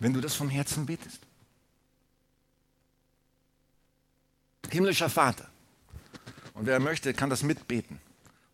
Wenn 0.00 0.12
du 0.12 0.20
das 0.20 0.34
vom 0.34 0.48
Herzen 0.48 0.86
betest. 0.86 1.20
Himmlischer 4.70 5.08
Vater. 5.08 5.48
Und 6.54 6.66
wer 6.66 6.80
möchte, 6.80 7.14
kann 7.14 7.30
das 7.30 7.42
mitbeten 7.42 8.00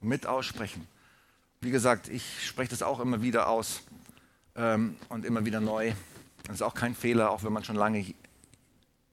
und 0.01 0.09
mit 0.09 0.27
aussprechen. 0.27 0.87
Wie 1.61 1.71
gesagt, 1.71 2.09
ich 2.09 2.47
spreche 2.47 2.71
das 2.71 2.83
auch 2.83 3.01
immer 3.01 3.23
wieder 3.23 3.49
aus 3.49 3.83
ähm, 4.55 4.97
und 5.09 5.25
immer 5.25 5.45
wieder 5.45 5.61
neu. 5.61 5.93
Das 6.45 6.57
ist 6.57 6.63
auch 6.63 6.75
kein 6.75 6.95
Fehler, 6.95 7.31
auch 7.31 7.43
wenn 7.43 7.53
man 7.53 7.65
schon 7.65 7.77
lange 7.77 8.05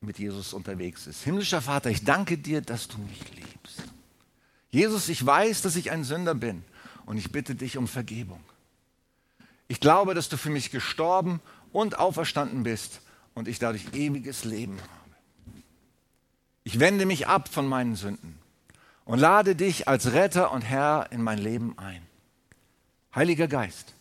mit 0.01 0.19
Jesus 0.19 0.53
unterwegs 0.53 1.07
ist. 1.07 1.23
Himmlischer 1.23 1.61
Vater, 1.61 1.89
ich 1.89 2.03
danke 2.03 2.37
dir, 2.37 2.61
dass 2.61 2.87
du 2.87 2.97
mich 2.97 3.21
liebst. 3.35 3.83
Jesus, 4.69 5.09
ich 5.09 5.25
weiß, 5.25 5.61
dass 5.61 5.75
ich 5.75 5.91
ein 5.91 6.03
Sünder 6.03 6.35
bin 6.35 6.63
und 7.05 7.17
ich 7.17 7.31
bitte 7.31 7.55
dich 7.55 7.77
um 7.77 7.87
Vergebung. 7.87 8.41
Ich 9.67 9.79
glaube, 9.79 10.13
dass 10.13 10.27
du 10.27 10.37
für 10.37 10.49
mich 10.49 10.71
gestorben 10.71 11.39
und 11.71 11.97
auferstanden 11.97 12.63
bist 12.63 13.01
und 13.33 13.47
ich 13.47 13.59
dadurch 13.59 13.93
ewiges 13.93 14.43
Leben 14.43 14.77
habe. 14.81 15.00
Ich 16.63 16.79
wende 16.79 17.05
mich 17.05 17.27
ab 17.27 17.49
von 17.49 17.67
meinen 17.67 17.95
Sünden 17.95 18.39
und 19.05 19.19
lade 19.19 19.55
dich 19.55 19.87
als 19.87 20.13
Retter 20.13 20.51
und 20.51 20.61
Herr 20.61 21.11
in 21.11 21.21
mein 21.21 21.39
Leben 21.39 21.77
ein. 21.77 22.05
Heiliger 23.15 23.47
Geist, 23.47 23.93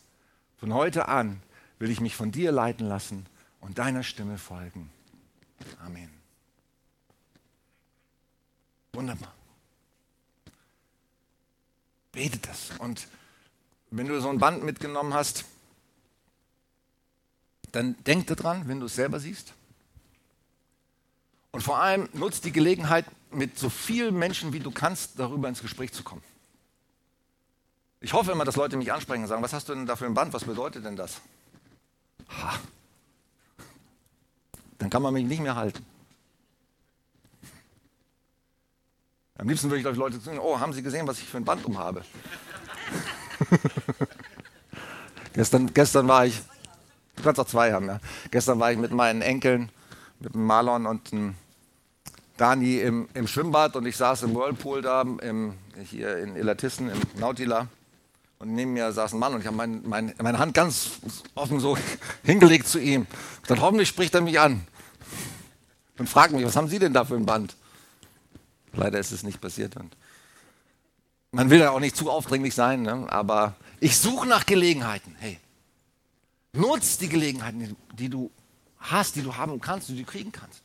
von 0.58 0.74
heute 0.74 1.08
an 1.08 1.42
will 1.78 1.90
ich 1.90 2.00
mich 2.00 2.14
von 2.14 2.30
dir 2.30 2.52
leiten 2.52 2.86
lassen 2.86 3.26
und 3.60 3.78
deiner 3.78 4.02
Stimme 4.02 4.38
folgen. 4.38 4.90
Amen. 5.84 6.10
Wunderbar. 8.92 9.32
Betet 12.12 12.46
das. 12.46 12.70
Und 12.78 13.08
wenn 13.90 14.06
du 14.06 14.20
so 14.20 14.28
ein 14.28 14.38
Band 14.38 14.64
mitgenommen 14.64 15.14
hast, 15.14 15.44
dann 17.72 17.96
denk 18.04 18.26
daran, 18.26 18.68
wenn 18.68 18.80
du 18.80 18.86
es 18.86 18.94
selber 18.94 19.20
siehst. 19.20 19.54
Und 21.52 21.62
vor 21.62 21.78
allem 21.78 22.08
nutzt 22.12 22.44
die 22.44 22.52
Gelegenheit, 22.52 23.04
mit 23.32 23.58
so 23.58 23.70
vielen 23.70 24.18
Menschen 24.18 24.52
wie 24.52 24.60
du 24.60 24.70
kannst, 24.70 25.18
darüber 25.18 25.48
ins 25.48 25.62
Gespräch 25.62 25.92
zu 25.92 26.02
kommen. 26.02 26.22
Ich 28.00 28.12
hoffe 28.12 28.32
immer, 28.32 28.44
dass 28.44 28.56
Leute 28.56 28.76
mich 28.76 28.92
ansprechen 28.92 29.22
und 29.22 29.28
sagen, 29.28 29.42
was 29.42 29.52
hast 29.52 29.68
du 29.68 29.74
denn 29.74 29.86
da 29.86 29.94
für 29.94 30.06
ein 30.06 30.14
Band? 30.14 30.32
Was 30.32 30.44
bedeutet 30.44 30.84
denn 30.84 30.96
das? 30.96 31.20
Ha. 32.28 32.58
Dann 34.78 34.90
kann 34.90 35.02
man 35.02 35.12
mich 35.12 35.26
nicht 35.26 35.40
mehr 35.40 35.54
halten. 35.54 35.84
Am 39.36 39.48
liebsten 39.48 39.70
würde 39.70 39.80
ich, 39.80 39.86
ich, 39.86 39.96
Leute 39.96 40.18
sagen, 40.18 40.38
oh, 40.38 40.58
haben 40.58 40.72
Sie 40.72 40.82
gesehen, 40.82 41.06
was 41.06 41.18
ich 41.18 41.26
für 41.26 41.36
ein 41.36 41.44
Band 41.44 41.64
umhabe? 41.64 42.04
gestern, 45.32 45.72
gestern 45.72 46.08
war 46.08 46.26
ich, 46.26 46.40
du 47.16 47.22
kannst 47.22 47.40
auch 47.40 47.46
zwei 47.46 47.72
haben, 47.72 47.86
ja. 47.86 48.00
Gestern 48.30 48.60
war 48.60 48.72
ich 48.72 48.78
mit 48.78 48.92
meinen 48.92 49.22
Enkeln 49.22 49.70
mit 50.20 50.34
dem 50.34 50.44
Marlon 50.44 50.86
und 50.86 51.10
dem 51.12 51.34
Dani 52.36 52.78
im, 52.78 53.08
im 53.14 53.26
Schwimmbad 53.26 53.76
und 53.76 53.86
ich 53.86 53.96
saß 53.96 54.22
im 54.22 54.34
Whirlpool 54.34 54.82
da, 54.82 55.02
im, 55.02 55.54
hier 55.84 56.18
in 56.18 56.36
Illertissen, 56.36 56.90
im 56.90 57.00
Nautila. 57.18 57.68
Und 58.38 58.54
neben 58.54 58.72
mir 58.72 58.90
saß 58.92 59.12
ein 59.12 59.18
Mann 59.18 59.34
und 59.34 59.40
ich 59.40 59.46
habe 59.46 59.56
mein, 59.56 59.82
mein, 59.86 60.14
meine 60.22 60.38
Hand 60.38 60.54
ganz 60.54 60.92
offen 61.34 61.60
so 61.60 61.76
hingelegt 62.22 62.66
zu 62.66 62.78
ihm. 62.78 63.06
Dann 63.46 63.60
hoffentlich 63.60 63.88
spricht 63.88 64.14
er 64.14 64.22
mich 64.22 64.40
an 64.40 64.66
und 65.98 66.08
fragt 66.08 66.32
mich, 66.32 66.44
was 66.44 66.56
haben 66.56 66.68
Sie 66.68 66.78
denn 66.78 66.94
da 66.94 67.04
für 67.04 67.16
ein 67.16 67.26
Band? 67.26 67.56
Leider 68.72 68.98
ist 68.98 69.12
es 69.12 69.22
nicht 69.22 69.40
passiert. 69.40 69.76
Und 69.76 69.94
man 71.32 71.50
will 71.50 71.60
ja 71.60 71.70
auch 71.70 71.80
nicht 71.80 71.96
zu 71.96 72.10
aufdringlich 72.10 72.54
sein, 72.54 72.82
ne? 72.82 73.06
aber 73.10 73.54
ich 73.80 73.98
suche 73.98 74.26
nach 74.26 74.46
Gelegenheiten. 74.46 75.14
Hey, 75.18 75.38
nutz 76.54 76.96
die 76.96 77.08
Gelegenheiten, 77.08 77.76
die 77.92 78.08
du 78.08 78.30
hast, 78.80 79.16
die 79.16 79.22
du 79.22 79.36
haben 79.36 79.60
kannst, 79.60 79.88
die 79.88 79.96
du 79.96 80.04
kriegen 80.04 80.32
kannst. 80.32 80.62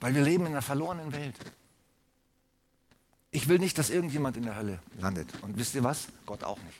Weil 0.00 0.14
wir 0.14 0.22
leben 0.22 0.46
in 0.46 0.52
einer 0.52 0.62
verlorenen 0.62 1.12
Welt. 1.12 1.36
Ich 3.30 3.48
will 3.48 3.58
nicht, 3.58 3.78
dass 3.78 3.90
irgendjemand 3.90 4.36
in 4.36 4.44
der 4.44 4.56
Hölle 4.56 4.80
landet. 4.98 5.28
Und 5.42 5.56
wisst 5.56 5.74
ihr 5.74 5.84
was? 5.84 6.08
Gott 6.26 6.42
auch 6.42 6.58
nicht. 6.58 6.78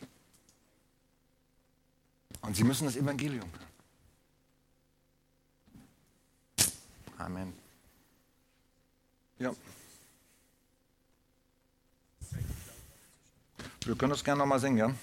Und 2.41 2.57
sie 2.57 2.65
müssen 2.65 2.87
das 2.87 2.97
Evangelium 2.97 3.49
hören. 3.53 3.71
Amen. 7.19 7.53
Ja. 9.39 9.55
Wir 13.85 13.97
können 13.97 14.11
das 14.11 14.25
gerne 14.25 14.39
nochmal 14.39 14.59
singen, 14.59 14.79
ja? 14.79 14.95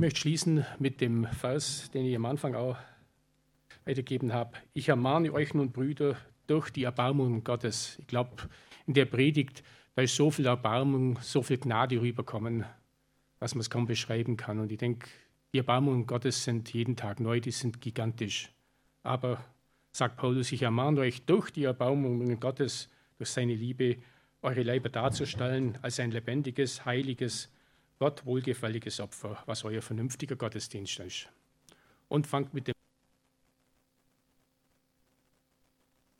Möchte 0.00 0.20
schließen 0.20 0.64
mit 0.78 1.00
dem 1.00 1.26
Vers, 1.26 1.90
den 1.92 2.06
ich 2.06 2.16
am 2.16 2.24
Anfang 2.24 2.54
auch 2.54 2.76
weitergegeben 3.84 4.32
habe. 4.32 4.56
Ich 4.72 4.88
ermahne 4.88 5.32
euch 5.32 5.52
nun, 5.52 5.72
Brüder, 5.72 6.16
durch 6.46 6.70
die 6.70 6.84
Erbarmung 6.84 7.44
Gottes. 7.44 7.96
Ich 8.00 8.06
glaube, 8.06 8.30
in 8.86 8.94
der 8.94 9.04
Predigt, 9.04 9.62
da 9.94 10.02
ist 10.02 10.16
so 10.16 10.30
viel 10.30 10.46
Erbarmung, 10.46 11.18
so 11.20 11.42
viel 11.42 11.58
Gnade 11.58 12.00
rüberkommen, 12.00 12.64
was 13.38 13.54
man 13.54 13.60
es 13.60 13.70
kaum 13.70 13.86
beschreiben 13.86 14.36
kann. 14.36 14.58
Und 14.58 14.72
ich 14.72 14.78
denke, 14.78 15.06
die 15.52 15.58
Erbarmungen 15.58 16.06
Gottes 16.06 16.44
sind 16.44 16.72
jeden 16.72 16.96
Tag 16.96 17.20
neu, 17.20 17.40
die 17.40 17.50
sind 17.50 17.80
gigantisch. 17.80 18.50
Aber, 19.02 19.44
sagt 19.92 20.16
Paulus, 20.16 20.50
ich 20.50 20.62
ermahne 20.62 21.00
euch 21.00 21.26
durch 21.26 21.50
die 21.50 21.64
Erbarmungen 21.64 22.40
Gottes, 22.40 22.88
durch 23.18 23.30
seine 23.30 23.54
Liebe, 23.54 23.98
eure 24.40 24.62
Leiber 24.62 24.88
darzustellen 24.88 25.78
als 25.82 26.00
ein 26.00 26.10
lebendiges, 26.10 26.86
heiliges, 26.86 27.50
Gott 28.00 28.24
wohlgefälliges 28.24 28.98
Opfer, 28.98 29.42
was 29.44 29.62
euer 29.62 29.82
vernünftiger 29.82 30.34
Gottesdienst 30.34 31.00
ist. 31.00 31.28
Und 32.08 32.26
fangt 32.26 32.54
mit 32.54 32.66
dem 32.66 32.74